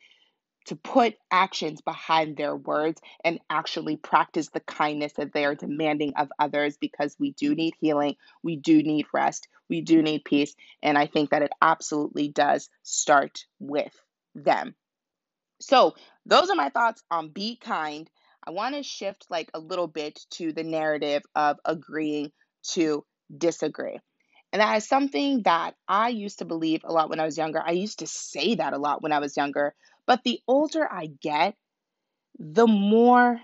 to 0.65 0.77
put 0.77 1.17
actions 1.31 1.81
behind 1.81 2.37
their 2.37 2.57
words 2.57 3.01
and 3.25 3.41
actually 3.51 3.97
practice 3.97 4.49
the 4.49 4.61
kindness 4.61 5.13
that 5.15 5.33
they 5.33 5.45
are 5.45 5.57
demanding 5.57 6.15
of 6.17 6.31
others 6.39 6.77
because 6.77 7.17
we 7.19 7.33
do 7.33 7.55
need 7.55 7.75
healing, 7.81 8.15
we 8.45 8.57
do 8.57 8.81
need 8.81 9.07
rest, 9.13 9.49
we 9.69 9.81
do 9.81 10.01
need 10.03 10.25
peace, 10.25 10.55
and 10.81 10.97
I 10.97 11.09
think 11.09 11.31
that 11.31 11.43
it 11.43 11.51
absolutely 11.61 12.29
does 12.29 12.71
start 12.85 13.45
with 13.59 13.93
them. 14.37 14.77
So, 15.61 15.95
those 16.27 16.49
are 16.49 16.55
my 16.55 16.69
thoughts 16.69 17.03
on 17.11 17.31
be 17.31 17.57
kind. 17.57 18.09
I 18.47 18.53
want 18.53 18.77
to 18.77 18.85
shift 18.85 19.27
like 19.31 19.51
a 19.55 19.59
little 19.59 19.89
bit 19.89 20.21
to 20.35 20.53
the 20.53 20.65
narrative 20.65 21.23
of 21.35 21.59
agreeing 21.65 22.31
to 22.69 23.05
disagree. 23.37 23.99
And 24.53 24.61
that 24.61 24.77
is 24.77 24.87
something 24.87 25.43
that 25.45 25.75
I 25.89 26.11
used 26.11 26.41
to 26.41 26.45
believe 26.45 26.83
a 26.85 26.93
lot 26.93 27.09
when 27.09 27.21
I 27.21 27.25
was 27.25 27.39
younger. 27.39 27.63
I 27.65 27.73
used 27.73 28.01
to 28.01 28.07
say 28.07 28.57
that 28.57 28.75
a 28.75 28.79
lot 28.79 29.03
when 29.03 29.13
I 29.13 29.19
was 29.19 29.37
younger. 29.37 29.75
But 30.07 30.23
the 30.25 30.41
older 30.47 30.87
I 30.91 31.07
get, 31.07 31.55
the 32.39 32.67
more 32.67 33.41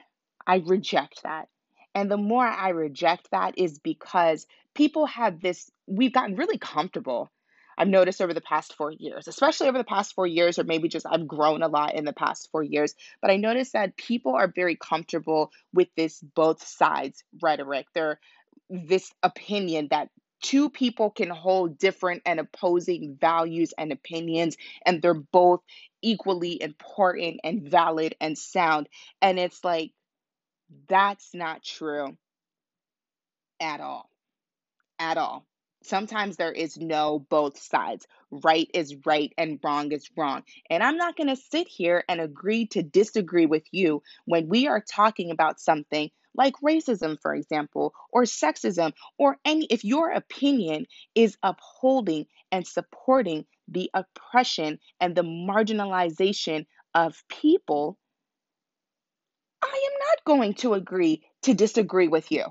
I 0.46 0.56
reject 0.58 1.22
that. 1.22 1.48
And 1.94 2.10
the 2.10 2.18
more 2.18 2.46
I 2.46 2.70
reject 2.70 3.30
that 3.30 3.58
is 3.58 3.78
because 3.78 4.46
people 4.74 5.06
have 5.06 5.40
this, 5.40 5.70
we've 5.86 6.12
gotten 6.12 6.36
really 6.36 6.58
comfortable. 6.58 7.30
I've 7.78 7.88
noticed 7.88 8.20
over 8.20 8.34
the 8.34 8.40
past 8.40 8.74
four 8.74 8.90
years, 8.90 9.28
especially 9.28 9.68
over 9.68 9.78
the 9.78 9.84
past 9.84 10.14
four 10.14 10.26
years, 10.26 10.58
or 10.58 10.64
maybe 10.64 10.88
just 10.88 11.06
I've 11.08 11.28
grown 11.28 11.62
a 11.62 11.68
lot 11.68 11.94
in 11.94 12.04
the 12.04 12.12
past 12.12 12.48
four 12.50 12.62
years, 12.62 12.94
but 13.22 13.30
I 13.30 13.36
noticed 13.36 13.72
that 13.74 13.96
people 13.96 14.34
are 14.34 14.52
very 14.54 14.76
comfortable 14.76 15.52
with 15.72 15.88
this 15.96 16.20
both 16.20 16.66
sides 16.66 17.22
rhetoric. 17.40 17.86
They're 17.94 18.18
this 18.68 19.10
opinion 19.22 19.88
that 19.92 20.10
two 20.42 20.70
people 20.70 21.10
can 21.10 21.30
hold 21.30 21.78
different 21.78 22.22
and 22.26 22.40
opposing 22.40 23.16
values 23.20 23.72
and 23.76 23.92
opinions, 23.92 24.56
and 24.84 25.02
they're 25.02 25.14
both 25.14 25.60
equally 26.02 26.60
important 26.60 27.40
and 27.44 27.62
valid 27.62 28.14
and 28.20 28.38
sound. 28.38 28.88
And 29.20 29.38
it's 29.38 29.64
like, 29.64 29.92
that's 30.88 31.34
not 31.34 31.62
true 31.62 32.16
at 33.60 33.80
all. 33.80 34.08
At 34.98 35.16
all. 35.16 35.44
Sometimes 35.82 36.36
there 36.36 36.52
is 36.52 36.76
no 36.76 37.18
both 37.18 37.58
sides. 37.58 38.06
Right 38.30 38.68
is 38.74 38.94
right 39.06 39.32
and 39.38 39.58
wrong 39.62 39.92
is 39.92 40.10
wrong. 40.16 40.42
And 40.68 40.82
I'm 40.82 40.98
not 40.98 41.16
going 41.16 41.28
to 41.28 41.36
sit 41.36 41.66
here 41.68 42.04
and 42.08 42.20
agree 42.20 42.66
to 42.68 42.82
disagree 42.82 43.46
with 43.46 43.64
you 43.70 44.02
when 44.26 44.48
we 44.48 44.68
are 44.68 44.84
talking 44.86 45.30
about 45.30 45.60
something 45.60 46.10
like 46.38 46.54
racism, 46.64 47.18
for 47.20 47.34
example, 47.34 47.92
or 48.12 48.22
sexism, 48.22 48.92
or 49.18 49.36
any, 49.44 49.66
if 49.66 49.84
your 49.84 50.12
opinion 50.12 50.86
is 51.14 51.36
upholding 51.42 52.26
and 52.52 52.66
supporting 52.66 53.44
the 53.66 53.90
oppression 53.92 54.78
and 55.00 55.14
the 55.14 55.22
marginalization 55.22 56.64
of 56.94 57.22
people, 57.28 57.98
I 59.62 59.66
am 59.66 59.98
not 60.08 60.24
going 60.24 60.54
to 60.54 60.74
agree 60.74 61.24
to 61.42 61.54
disagree 61.54 62.08
with 62.08 62.30
you. 62.30 62.44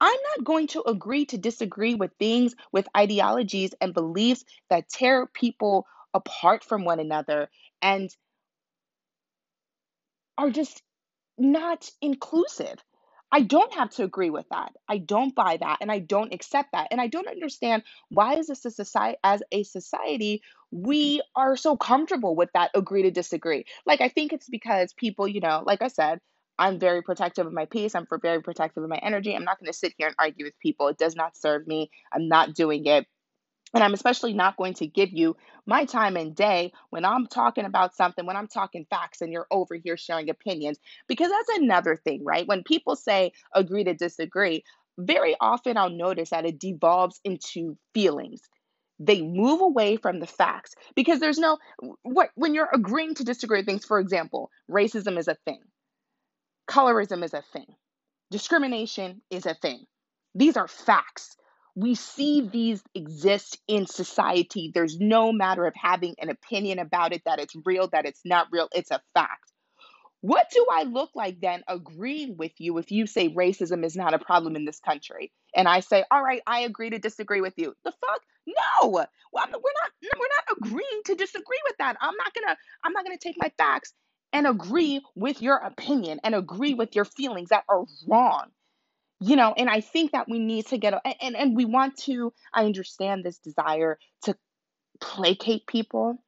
I'm 0.00 0.18
not 0.36 0.44
going 0.44 0.68
to 0.68 0.82
agree 0.86 1.26
to 1.26 1.38
disagree 1.38 1.94
with 1.94 2.12
things, 2.18 2.54
with 2.72 2.86
ideologies 2.96 3.74
and 3.80 3.92
beliefs 3.94 4.44
that 4.70 4.88
tear 4.88 5.26
people 5.26 5.86
apart 6.12 6.62
from 6.62 6.84
one 6.84 7.00
another 7.00 7.48
and 7.82 8.10
are 10.38 10.50
just 10.50 10.82
not 11.38 11.90
inclusive. 12.00 12.76
I 13.34 13.42
don't 13.42 13.74
have 13.74 13.90
to 13.96 14.04
agree 14.04 14.30
with 14.30 14.48
that. 14.50 14.72
I 14.88 14.98
don't 14.98 15.34
buy 15.34 15.58
that 15.58 15.78
and 15.80 15.90
I 15.90 15.98
don't 15.98 16.32
accept 16.32 16.70
that. 16.72 16.88
And 16.92 17.00
I 17.00 17.08
don't 17.08 17.28
understand 17.28 17.82
why 18.10 18.36
this 18.36 18.48
a 18.50 18.70
society 18.70 19.18
as 19.24 19.42
a 19.52 19.64
society 19.64 20.42
we 20.70 21.22
are 21.36 21.56
so 21.56 21.76
comfortable 21.76 22.36
with 22.36 22.50
that 22.54 22.70
agree 22.74 23.02
to 23.02 23.10
disagree. 23.10 23.66
Like 23.86 24.00
I 24.00 24.08
think 24.08 24.32
it's 24.32 24.48
because 24.48 24.92
people, 24.94 25.28
you 25.28 25.40
know, 25.40 25.64
like 25.66 25.82
I 25.82 25.88
said, 25.88 26.20
I'm 26.58 26.78
very 26.78 27.02
protective 27.02 27.46
of 27.46 27.52
my 27.52 27.66
peace. 27.66 27.96
I'm 27.96 28.06
very 28.22 28.42
protective 28.42 28.84
of 28.84 28.88
my 28.90 28.98
energy. 28.98 29.34
I'm 29.34 29.44
not 29.44 29.58
going 29.60 29.72
to 29.72 29.78
sit 29.78 29.94
here 29.98 30.08
and 30.08 30.16
argue 30.18 30.44
with 30.46 30.58
people. 30.60 30.88
It 30.88 30.98
does 30.98 31.16
not 31.16 31.36
serve 31.36 31.66
me. 31.66 31.90
I'm 32.12 32.28
not 32.28 32.54
doing 32.54 32.86
it. 32.86 33.06
And 33.74 33.84
I'm 33.84 33.94
especially 33.94 34.34
not 34.34 34.56
going 34.58 34.74
to 34.76 34.86
give 34.88 35.12
you 35.12 35.36
my 35.66 35.84
time 35.86 36.16
and 36.16 36.34
day 36.36 36.72
when 36.90 37.04
I'm 37.04 37.26
talking 37.26 37.66
about 37.66 37.96
something, 37.96 38.26
when 38.26 38.36
I'm 38.36 38.48
talking 38.48 38.86
facts 38.90 39.22
and 39.22 39.32
you're 39.32 39.48
over 39.50 39.76
here 39.76 39.96
sharing 39.96 40.30
opinions, 40.30 40.78
because 41.08 41.30
that's 41.30 41.60
another 41.60 41.96
thing, 41.96 42.24
right? 42.24 42.48
When 42.48 42.64
people 42.64 42.96
say 42.96 43.32
agree 43.54 43.84
to 43.84 43.94
disagree, 43.94 44.64
very 44.98 45.36
often 45.40 45.76
I'll 45.78 45.90
notice 45.90 46.30
that 46.30 46.46
it 46.46 46.60
devolves 46.60 47.20
into 47.24 47.78
feelings. 47.94 48.42
They 49.00 49.22
move 49.22 49.62
away 49.62 49.96
from 49.96 50.20
the 50.20 50.26
facts 50.26 50.74
because 50.96 51.20
there's 51.20 51.38
no, 51.38 51.58
what, 52.02 52.30
when 52.36 52.54
you're 52.54 52.70
agreeing 52.72 53.14
to 53.16 53.24
disagree 53.24 53.62
things, 53.64 53.84
for 53.84 54.00
example, 54.00 54.50
racism 54.70 55.18
is 55.18 55.28
a 55.28 55.36
thing 55.46 55.60
Colorism 56.70 57.24
is 57.24 57.34
a 57.34 57.42
thing. 57.42 57.66
Discrimination 58.32 59.22
is 59.30 59.46
a 59.46 59.54
thing. 59.54 59.84
These 60.34 60.58
are 60.58 60.68
facts. 60.68 61.36
We 61.74 61.94
see 61.94 62.48
these 62.48 62.82
exist 62.94 63.58
in 63.66 63.86
society. 63.86 64.70
There's 64.72 64.98
no 64.98 65.32
matter 65.32 65.66
of 65.66 65.74
having 65.74 66.14
an 66.18 66.30
opinion 66.30 66.78
about 66.78 67.12
it 67.12 67.22
that 67.26 67.40
it's 67.40 67.54
real, 67.64 67.88
that 67.88 68.06
it's 68.06 68.20
not 68.24 68.48
real. 68.52 68.68
It's 68.72 68.90
a 68.90 69.00
fact. 69.14 69.52
What 70.20 70.48
do 70.50 70.64
I 70.72 70.84
look 70.84 71.10
like 71.14 71.40
then 71.40 71.64
agreeing 71.68 72.38
with 72.38 72.52
you 72.58 72.78
if 72.78 72.90
you 72.90 73.06
say 73.06 73.28
racism 73.28 73.84
is 73.84 73.94
not 73.94 74.14
a 74.14 74.18
problem 74.18 74.56
in 74.56 74.64
this 74.64 74.80
country? 74.80 75.32
And 75.54 75.68
I 75.68 75.80
say, 75.80 76.04
all 76.10 76.22
right, 76.22 76.40
I 76.46 76.60
agree 76.60 76.88
to 76.90 76.98
disagree 76.98 77.42
with 77.42 77.52
you. 77.56 77.74
The 77.84 77.92
fuck? 77.92 78.22
No. 78.46 78.88
Well, 78.88 79.06
we're 79.34 79.42
not 79.50 79.90
we're 80.18 80.28
not 80.28 80.58
agreeing 80.58 81.02
to 81.06 81.14
disagree 81.14 81.60
with 81.66 81.76
that. 81.78 81.96
I'm 82.00 82.16
not 82.16 82.32
gonna 82.32 82.56
I'm 82.84 82.92
not 82.92 83.04
gonna 83.04 83.18
take 83.18 83.36
my 83.38 83.52
facts 83.58 83.92
and 84.32 84.46
agree 84.46 85.02
with 85.14 85.42
your 85.42 85.56
opinion 85.56 86.20
and 86.24 86.34
agree 86.34 86.74
with 86.74 86.94
your 86.94 87.04
feelings 87.04 87.50
that 87.50 87.64
are 87.68 87.84
wrong 88.08 88.46
you 89.20 89.36
know 89.36 89.54
and 89.56 89.68
i 89.68 89.80
think 89.80 90.12
that 90.12 90.28
we 90.28 90.38
need 90.38 90.66
to 90.66 90.78
get 90.78 90.94
and 91.20 91.36
and 91.36 91.56
we 91.56 91.64
want 91.64 91.96
to 91.96 92.32
i 92.52 92.64
understand 92.64 93.24
this 93.24 93.38
desire 93.38 93.98
to 94.22 94.36
placate 95.00 95.66
people 95.66 96.18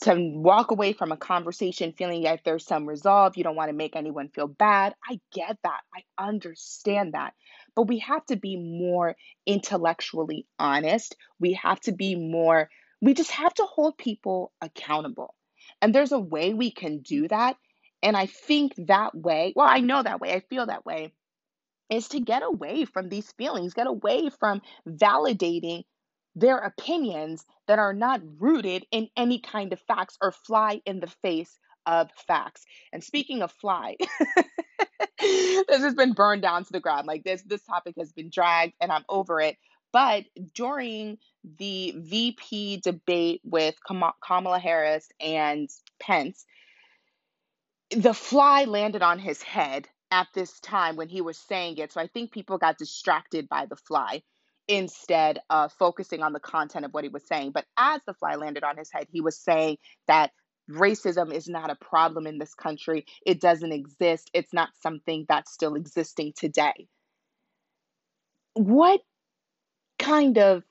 to 0.00 0.14
walk 0.34 0.70
away 0.70 0.92
from 0.92 1.12
a 1.12 1.16
conversation 1.16 1.94
feeling 1.96 2.22
like 2.22 2.42
there's 2.42 2.66
some 2.66 2.86
resolve 2.86 3.36
you 3.36 3.44
don't 3.44 3.56
want 3.56 3.68
to 3.68 3.76
make 3.76 3.94
anyone 3.94 4.28
feel 4.28 4.48
bad. 4.48 4.92
I 5.08 5.20
get 5.32 5.56
that. 5.62 5.80
I 5.94 6.02
understand 6.22 7.14
that. 7.14 7.32
But 7.76 7.86
we 7.86 8.00
have 8.00 8.26
to 8.26 8.36
be 8.36 8.56
more 8.56 9.16
intellectually 9.46 10.46
honest. 10.58 11.16
We 11.38 11.54
have 11.54 11.80
to 11.82 11.92
be 11.92 12.16
more 12.16 12.68
we 13.00 13.14
just 13.14 13.32
have 13.32 13.52
to 13.54 13.64
hold 13.64 13.98
people 13.98 14.52
accountable. 14.60 15.34
And 15.82 15.94
there's 15.94 16.12
a 16.12 16.18
way 16.18 16.54
we 16.54 16.70
can 16.70 17.00
do 17.00 17.28
that. 17.28 17.56
And 18.02 18.16
I 18.16 18.26
think 18.26 18.72
that 18.86 19.14
way, 19.14 19.52
well, 19.54 19.68
I 19.68 19.80
know 19.80 20.02
that 20.02 20.20
way, 20.20 20.32
I 20.32 20.40
feel 20.40 20.66
that 20.66 20.86
way, 20.86 21.12
is 21.90 22.08
to 22.08 22.20
get 22.20 22.42
away 22.42 22.84
from 22.84 23.08
these 23.08 23.30
feelings, 23.32 23.74
get 23.74 23.86
away 23.86 24.30
from 24.30 24.62
validating 24.88 25.84
their 26.34 26.58
opinions 26.58 27.44
that 27.68 27.78
are 27.78 27.92
not 27.92 28.20
rooted 28.38 28.86
in 28.90 29.08
any 29.16 29.38
kind 29.38 29.72
of 29.72 29.80
facts 29.80 30.16
or 30.20 30.32
fly 30.32 30.80
in 30.84 31.00
the 31.00 31.12
face 31.22 31.58
of 31.86 32.10
facts. 32.26 32.64
And 32.92 33.04
speaking 33.04 33.42
of 33.42 33.52
fly, 33.52 33.96
this 35.20 35.82
has 35.82 35.94
been 35.94 36.12
burned 36.12 36.42
down 36.42 36.64
to 36.64 36.72
the 36.72 36.80
ground. 36.80 37.06
Like 37.06 37.24
this, 37.24 37.42
this 37.42 37.62
topic 37.64 37.94
has 37.98 38.12
been 38.12 38.30
dragged 38.30 38.74
and 38.80 38.90
I'm 38.90 39.04
over 39.08 39.40
it. 39.40 39.56
But 39.92 40.24
during 40.54 41.18
the 41.58 41.94
VP 41.96 42.78
debate 42.78 43.40
with 43.44 43.76
Kamala 43.86 44.58
Harris 44.58 45.08
and 45.20 45.70
Pence, 46.00 46.44
the 47.90 48.14
fly 48.14 48.64
landed 48.64 49.02
on 49.02 49.20
his 49.20 49.40
head 49.40 49.88
at 50.14 50.28
this 50.32 50.60
time 50.60 50.94
when 50.94 51.08
he 51.08 51.20
was 51.20 51.36
saying 51.36 51.76
it. 51.78 51.92
So 51.92 52.00
I 52.00 52.06
think 52.06 52.30
people 52.30 52.56
got 52.56 52.78
distracted 52.78 53.48
by 53.48 53.66
the 53.66 53.74
fly 53.74 54.22
instead 54.68 55.40
of 55.50 55.72
focusing 55.72 56.22
on 56.22 56.32
the 56.32 56.38
content 56.38 56.84
of 56.84 56.94
what 56.94 57.02
he 57.02 57.10
was 57.10 57.26
saying. 57.26 57.50
But 57.50 57.66
as 57.76 58.00
the 58.06 58.14
fly 58.14 58.36
landed 58.36 58.62
on 58.62 58.76
his 58.76 58.92
head, 58.92 59.08
he 59.10 59.20
was 59.20 59.36
saying 59.36 59.78
that 60.06 60.30
racism 60.70 61.34
is 61.34 61.48
not 61.48 61.68
a 61.68 61.74
problem 61.74 62.28
in 62.28 62.38
this 62.38 62.54
country. 62.54 63.06
It 63.26 63.40
doesn't 63.40 63.72
exist. 63.72 64.30
It's 64.32 64.52
not 64.52 64.68
something 64.80 65.26
that's 65.28 65.52
still 65.52 65.74
existing 65.74 66.34
today. 66.36 66.86
What 68.52 69.00
kind 69.98 70.38
of 70.38 70.62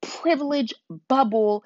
privilege 0.00 0.72
bubble 1.06 1.64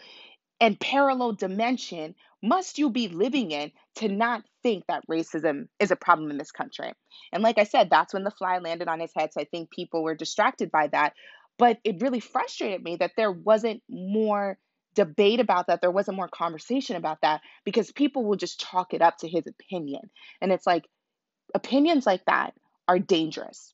and 0.61 0.81
parallel 0.81 1.35
dimension 1.35 2.17
must 2.43 2.79
you 2.79 2.91
be 2.91 3.09
living 3.09 3.53
in 3.53 3.71
to 3.97 4.09
not 4.09 4.43
think 4.63 4.85
that 4.89 5.07
racism 5.09 5.69
is 5.79 5.91
a 5.91 5.97
problem 5.97 6.31
in 6.31 6.39
this 6.39 6.51
country? 6.51 6.93
And 7.33 7.43
like 7.43 7.59
I 7.59 7.65
said, 7.65 7.89
that's 7.89 8.13
when 8.13 8.25
the 8.25 8.31
fly 8.31 8.59
landed 8.59 8.89
on 8.89 9.01
his 9.01 9.13
head. 9.17 9.33
So 9.33 9.41
I 9.41 9.45
think 9.45 9.71
people 9.71 10.03
were 10.03 10.15
distracted 10.15 10.71
by 10.71 10.89
that. 10.89 11.15
But 11.59 11.79
it 11.85 12.03
really 12.03 12.21
frustrated 12.21 12.83
me 12.83 12.97
that 12.97 13.13
there 13.17 13.31
wasn't 13.31 13.83
more 13.89 14.59
debate 14.95 15.41
about 15.41 15.69
that. 15.69 15.81
There 15.81 15.91
wasn't 15.91 16.17
more 16.17 16.29
conversation 16.29 16.97
about 16.97 17.19
that 17.23 17.41
because 17.65 17.93
people 17.93 18.25
will 18.25 18.37
just 18.37 18.61
chalk 18.61 18.95
it 18.95 19.03
up 19.03 19.19
to 19.19 19.29
his 19.29 19.45
opinion. 19.47 20.11
And 20.41 20.51
it's 20.51 20.67
like, 20.67 20.85
opinions 21.55 22.07
like 22.07 22.25
that 22.25 22.55
are 22.89 22.99
dangerous. 22.99 23.73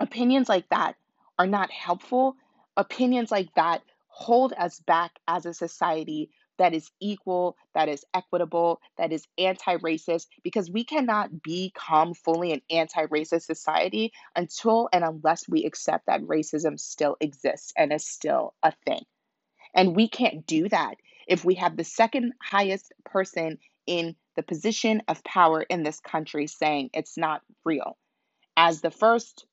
Opinions 0.00 0.48
like 0.48 0.68
that 0.70 0.96
are 1.38 1.46
not 1.46 1.70
helpful, 1.70 2.36
opinions 2.76 3.30
like 3.30 3.52
that 3.54 3.82
hold 4.08 4.52
us 4.56 4.80
back 4.80 5.12
as 5.26 5.46
a 5.46 5.54
society 5.54 6.30
that 6.58 6.74
is 6.74 6.90
equal, 7.00 7.56
that 7.74 7.88
is 7.88 8.04
equitable, 8.14 8.80
that 8.98 9.12
is 9.12 9.26
anti 9.38 9.76
racist, 9.76 10.26
because 10.42 10.70
we 10.70 10.84
cannot 10.84 11.42
become 11.42 12.14
fully 12.14 12.52
an 12.52 12.62
anti 12.70 13.06
racist 13.06 13.42
society 13.42 14.12
until 14.36 14.88
and 14.92 15.04
unless 15.04 15.48
we 15.48 15.64
accept 15.64 16.06
that 16.06 16.22
racism 16.22 16.78
still 16.78 17.16
exists 17.20 17.72
and 17.76 17.92
is 17.92 18.06
still 18.06 18.54
a 18.62 18.72
thing. 18.86 19.02
And 19.74 19.96
we 19.96 20.08
can't 20.08 20.46
do 20.46 20.68
that 20.68 20.94
if 21.26 21.44
we 21.44 21.54
have 21.54 21.76
the 21.76 21.84
second 21.84 22.32
highest 22.42 22.92
person 23.04 23.58
in 23.86 24.14
the 24.36 24.42
position 24.42 25.02
of 25.08 25.24
power 25.24 25.62
in 25.62 25.82
this 25.82 26.00
country 26.00 26.46
saying 26.46 26.90
it's 26.92 27.16
not 27.16 27.42
real. 27.64 27.96
As 28.56 28.80
the 28.80 28.90
first 28.90 29.46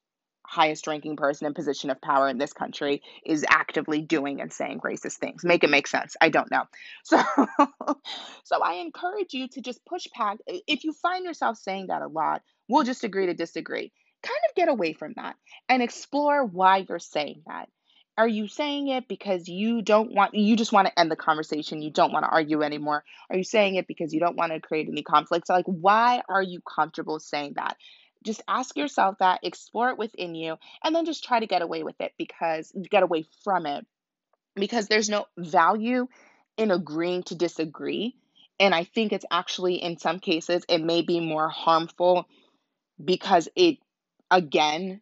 highest 0.52 0.86
ranking 0.86 1.16
person 1.16 1.48
in 1.48 1.54
position 1.54 1.90
of 1.90 2.02
power 2.02 2.28
in 2.28 2.38
this 2.38 2.52
country 2.52 3.02
is 3.26 3.46
actively 3.50 4.02
doing 4.02 4.42
and 4.42 4.52
saying 4.52 4.82
racist 4.82 5.16
things. 5.16 5.46
Make 5.46 5.64
it 5.64 5.70
make 5.70 5.88
sense. 5.88 6.18
I 6.20 6.28
don't 6.28 6.52
know. 6.52 6.66
So 7.04 7.22
so 8.44 8.62
I 8.62 8.74
encourage 8.76 9.34
you 9.34 9.48
to 9.50 9.62
just 9.62 9.86
push 9.86 10.08
back 10.18 10.40
if 10.48 10.84
you 10.84 10.92
find 10.94 11.24
yourself 11.24 11.58
saying 11.58 11.88
that 11.88 12.02
a 12.02 12.08
lot, 12.08 12.42
we'll 12.68 12.84
just 12.84 13.06
agree 13.06 13.28
to 13.28 13.34
disagree. 13.34 13.94
Kind 14.24 14.40
of 14.50 14.56
get 14.56 14.68
away 14.68 14.92
from 14.94 15.14
that 15.16 15.36
and 15.70 15.82
explore 15.82 16.44
why 16.44 16.86
you're 16.88 17.00
saying 17.00 17.44
that. 17.48 17.70
Are 18.18 18.28
you 18.28 18.48
saying 18.50 18.90
it 18.90 19.08
because 19.08 19.48
you 19.48 19.82
don't 19.82 20.14
want, 20.14 20.36
you 20.36 20.58
just 20.58 20.74
want 20.74 20.88
to 20.88 21.00
end 21.00 21.10
the 21.10 21.16
conversation? 21.16 21.82
You 21.82 21.92
don't 21.92 22.12
want 22.12 22.26
to 22.26 22.30
argue 22.30 22.62
anymore? 22.62 23.04
Are 23.30 23.38
you 23.38 23.44
saying 23.46 23.76
it 23.76 23.88
because 23.88 24.14
you 24.14 24.20
don't 24.20 24.36
want 24.36 24.52
to 24.52 24.60
create 24.60 24.90
any 24.90 25.02
conflicts? 25.02 25.50
Like, 25.50 25.66
why 25.66 26.22
are 26.28 26.44
you 26.44 26.60
comfortable 26.62 27.20
saying 27.20 27.54
that? 27.56 27.78
Just 28.24 28.42
ask 28.48 28.78
yourself 28.78 29.18
that, 29.20 29.40
explore 29.44 29.90
it 29.90 29.98
within 29.98 30.36
you, 30.36 30.58
and 30.84 30.96
then 30.96 31.06
just 31.06 31.24
try 31.24 31.40
to 31.40 31.48
get 31.48 31.62
away 31.62 31.84
with 31.84 32.00
it 32.00 32.14
because 32.18 32.72
get 32.90 33.04
away 33.04 33.26
from 33.44 33.66
it 33.66 33.86
because 34.56 34.88
there's 34.88 35.10
no 35.10 35.26
value 35.38 36.08
in 36.58 36.72
agreeing 36.72 37.24
to 37.24 37.36
disagree. 37.36 38.16
And 38.60 38.76
I 38.76 38.84
think 38.84 39.12
it's 39.12 39.26
actually, 39.32 39.76
in 39.76 39.98
some 39.98 40.20
cases, 40.20 40.64
it 40.70 40.84
may 40.84 41.02
be 41.02 41.20
more 41.20 41.50
harmful 41.50 42.28
because 43.04 43.50
it, 43.56 43.78
again, 44.30 45.02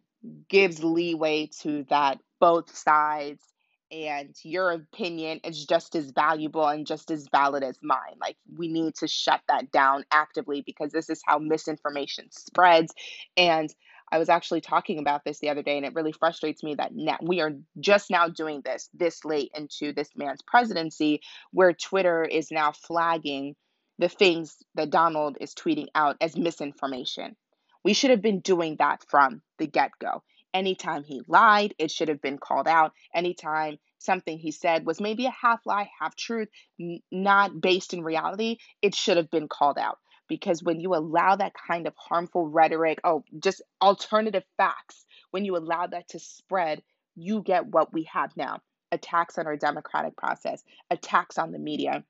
gives 0.49 0.84
leeway 0.84 1.49
to 1.62 1.86
that 1.89 2.19
both 2.39 2.75
sides 2.75 3.43
and 3.91 4.36
your 4.43 4.71
opinion 4.71 5.39
is 5.43 5.65
just 5.65 5.95
as 5.95 6.12
valuable 6.12 6.67
and 6.67 6.86
just 6.86 7.12
as 7.12 7.28
valid 7.32 7.63
as 7.63 7.78
mine. 7.82 8.17
Like, 8.21 8.38
we 8.58 8.67
need 8.67 8.95
to 8.95 9.08
shut 9.08 9.41
that 9.47 9.71
down 9.71 10.04
actively 10.12 10.62
because 10.65 10.91
this 10.91 11.10
is 11.10 11.21
how 11.25 11.39
misinformation 11.39 12.30
spreads. 12.32 12.93
And 13.36 13.73
I 14.12 14.17
was 14.17 14.30
actually 14.30 14.62
talking 14.62 14.99
about 14.99 15.23
this 15.23 15.39
the 15.39 15.49
other 15.49 15.62
day, 15.62 15.78
and 15.78 15.86
it 15.86 15.93
really 15.93 16.12
frustrates 16.12 16.63
me 16.63 16.75
that 16.75 16.91
now 16.93 17.17
we 17.21 17.41
are 17.41 17.52
just 17.80 18.10
now 18.10 18.28
doing 18.28 18.62
this 18.65 18.89
this 18.93 19.23
late 19.23 19.52
into 19.56 19.93
this 19.93 20.10
man's 20.15 20.41
presidency, 20.41 21.21
where 21.52 21.73
Twitter 21.73 22.23
is 22.23 22.52
now 22.52 22.71
flagging 22.71 23.56
the 23.99 24.10
things 24.10 24.56
that 24.75 24.89
Donald 24.89 25.38
is 25.41 25.54
tweeting 25.54 25.88
out 25.93 26.15
as 26.21 26.36
misinformation. 26.36 27.36
We 27.84 27.93
should 27.93 28.10
have 28.10 28.21
been 28.21 28.39
doing 28.39 28.78
that 28.80 29.04
from 29.10 29.41
the 29.58 29.67
get 29.67 29.91
go. 29.99 30.23
Anytime 30.54 31.04
he 31.04 31.22
lied, 31.28 31.76
it 31.78 31.92
should 31.92 32.08
have 32.10 32.22
been 32.22 32.38
called 32.38 32.68
out. 32.68 32.94
Anytime 33.14 33.78
something 34.00 34.38
he 34.38 34.52
said 34.52 34.86
was 34.86 35.02
maybe 35.02 35.26
a 35.26 35.32
half 35.32 35.66
lie, 35.66 35.90
half 36.00 36.16
truth, 36.16 36.50
n- 36.80 37.02
not 37.12 37.62
based 37.62 37.94
in 37.94 38.04
reality, 38.04 38.58
it 38.82 38.96
should 38.96 39.18
have 39.18 39.30
been 39.30 39.48
called 39.48 39.78
out 39.78 40.00
because 40.28 40.64
when 40.64 40.80
you 40.80 40.96
allow 40.96 41.36
that 41.36 41.54
kind 41.68 41.88
of 41.88 41.94
harmful 41.98 42.48
rhetoric, 42.48 43.00
oh, 43.04 43.24
just 43.40 43.62
alternative 43.82 44.44
facts, 44.58 45.06
when 45.32 45.44
you 45.44 45.58
allow 45.58 45.88
that 45.88 46.08
to 46.10 46.20
spread, 46.20 46.82
you 47.16 47.42
get 47.42 47.68
what 47.68 47.92
we 47.94 48.04
have 48.04 48.32
now 48.38 48.62
attacks 48.92 49.38
on 49.38 49.46
our 49.48 49.58
democratic 49.58 50.16
process, 50.16 50.64
attacks 50.90 51.38
on 51.38 51.52
the 51.52 51.60
media. 51.60 52.04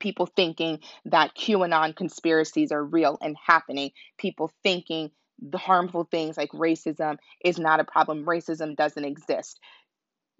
People 0.00 0.26
thinking 0.26 0.80
that 1.06 1.34
QAnon 1.34 1.96
conspiracies 1.96 2.70
are 2.70 2.84
real 2.84 3.16
and 3.22 3.36
happening. 3.46 3.92
People 4.18 4.52
thinking 4.62 5.10
the 5.40 5.58
harmful 5.58 6.04
things 6.04 6.36
like 6.36 6.50
racism 6.52 7.16
is 7.44 7.58
not 7.58 7.80
a 7.80 7.84
problem. 7.84 8.24
Racism 8.24 8.76
doesn't 8.76 9.04
exist 9.04 9.60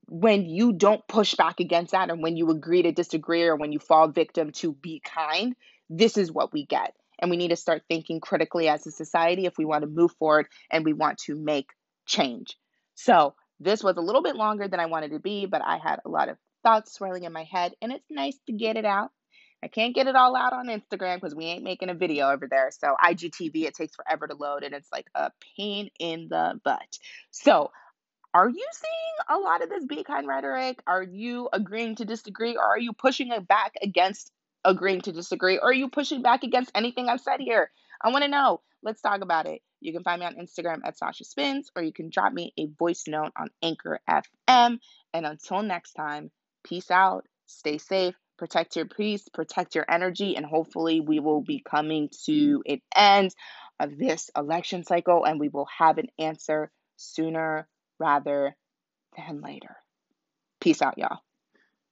when 0.09 0.47
you 0.47 0.73
don't 0.73 1.07
push 1.09 1.35
back 1.35 1.61
against 1.61 1.93
that 1.93 2.11
and 2.11 2.23
when 2.23 2.37
you 2.37 2.51
agree 2.51 2.83
to 2.83 2.93
disagree 2.93 3.43
or 3.43 3.57
when 3.57 3.73
you 3.73 3.79
fall 3.79 4.09
victim 4.09 4.53
to 4.53 4.73
be 4.73 5.01
kind, 5.05 5.57
this 5.91 6.17
is 6.17 6.33
what 6.33 6.53
we 6.53 6.65
get. 6.65 6.95
And 7.19 7.31
we 7.31 7.37
need 7.37 7.49
to 7.49 7.57
start 7.57 7.83
thinking 7.89 8.21
critically 8.21 8.69
as 8.69 8.87
a 8.87 8.91
society 8.91 9.47
if 9.47 9.59
we 9.59 9.65
want 9.65 9.83
to 9.83 9.89
move 9.89 10.13
forward 10.19 10.47
and 10.71 10.85
we 10.85 10.93
want 10.93 11.19
to 11.27 11.35
make 11.35 11.71
change. 12.07 12.57
So, 12.95 13.35
this 13.59 13.83
was 13.83 13.97
a 13.97 14.03
little 14.03 14.23
bit 14.23 14.37
longer 14.37 14.69
than 14.69 14.81
I 14.81 14.87
wanted 14.87 15.13
to 15.13 15.19
be, 15.19 15.47
but 15.47 15.63
I 15.65 15.79
had 15.79 16.01
a 16.05 16.11
lot 16.11 16.29
of 16.29 16.37
thoughts 16.63 16.93
swirling 16.93 17.25
in 17.25 17.33
my 17.33 17.45
head, 17.45 17.73
and 17.81 17.91
it's 17.91 18.05
nice 18.11 18.37
to 18.47 18.53
get 18.53 18.77
it 18.77 18.85
out. 18.85 19.13
I 19.63 19.69
can't 19.69 19.95
get 19.95 20.07
it 20.07 20.17
all 20.17 20.37
out 20.37 20.53
on 20.53 20.67
Instagram 20.67 21.17
because 21.17 21.35
we 21.35 21.47
ain't 21.47 21.65
making 21.65 21.89
a 21.89 21.95
video 21.95 22.31
over 22.31 22.47
there. 22.49 22.71
So, 22.71 22.95
IGTV, 23.03 23.65
it 23.65 23.75
takes 23.75 23.97
forever 23.97 24.27
to 24.27 24.35
load, 24.35 24.63
and 24.63 24.75
it's 24.75 24.93
like 24.93 25.07
a 25.15 25.31
pain 25.57 25.91
in 25.99 26.29
the 26.29 26.61
butt. 26.63 26.99
So, 27.31 27.71
are 28.35 28.51
you 28.51 28.67
seeing 28.73 29.39
a 29.39 29.41
lot 29.41 29.63
of 29.63 29.71
this 29.71 29.87
be 29.87 30.05
kind 30.05 30.29
rhetoric? 30.29 30.83
Are 30.87 31.03
you 31.03 31.49
agreeing 31.53 31.97
to 31.97 32.05
disagree? 32.05 32.57
Or 32.57 32.65
are 32.65 32.79
you 32.79 32.93
pushing 32.93 33.33
it 33.33 33.49
back 33.49 33.73
against 33.83 34.31
agreeing 34.63 35.01
to 35.03 35.13
disagree? 35.13 35.57
Or 35.57 35.71
are 35.71 35.73
you 35.73 35.89
pushing 35.89 36.21
back 36.21 36.43
against 36.43 36.71
anything 36.75 37.09
I've 37.09 37.23
said 37.23 37.41
here? 37.41 37.71
I 38.03 38.11
want 38.11 38.25
to 38.25 38.31
know. 38.31 38.61
Let's 38.83 39.01
talk 39.01 39.23
about 39.23 39.47
it. 39.47 39.63
You 39.81 39.93
can 39.93 40.03
find 40.03 40.21
me 40.21 40.27
on 40.27 40.35
Instagram 40.35 40.81
at 40.85 40.99
Sasha 40.99 41.25
Spins, 41.25 41.71
or 41.75 41.83
you 41.83 41.93
can 41.93 42.11
drop 42.11 42.33
me 42.33 42.53
a 42.59 42.67
voice 42.67 43.05
note 43.07 43.33
on 43.37 43.49
Anchor 43.63 44.01
FM. 44.09 44.81
And 45.15 45.27
until 45.27 45.63
next 45.63 45.95
time, 45.95 46.31
peace 46.63 46.91
out, 46.91 47.25
stay 47.47 47.79
safe, 47.79 48.17
protect 48.39 48.77
your 48.77 48.87
peace, 48.87 49.29
protect 49.29 49.75
your 49.75 49.85
energy, 49.89 50.37
and 50.37 50.45
hopefully 50.45 51.01
we 51.01 51.21
will 51.21 51.41
be 51.41 51.61
coming 51.61 52.09
to 52.25 52.63
mm. 52.67 52.73
an 52.73 52.81
end 52.95 53.35
of 53.79 53.97
this 53.99 54.31
election 54.37 54.85
cycle 54.85 55.25
and 55.25 55.39
we 55.39 55.49
will 55.49 55.69
have 55.79 55.99
an 55.99 56.09
answer 56.19 56.71
sooner 56.97 57.69
rather 57.99 58.57
than 59.17 59.41
later. 59.41 59.77
Peace 60.61 60.83
out, 60.83 60.99
y'all. 60.99 61.21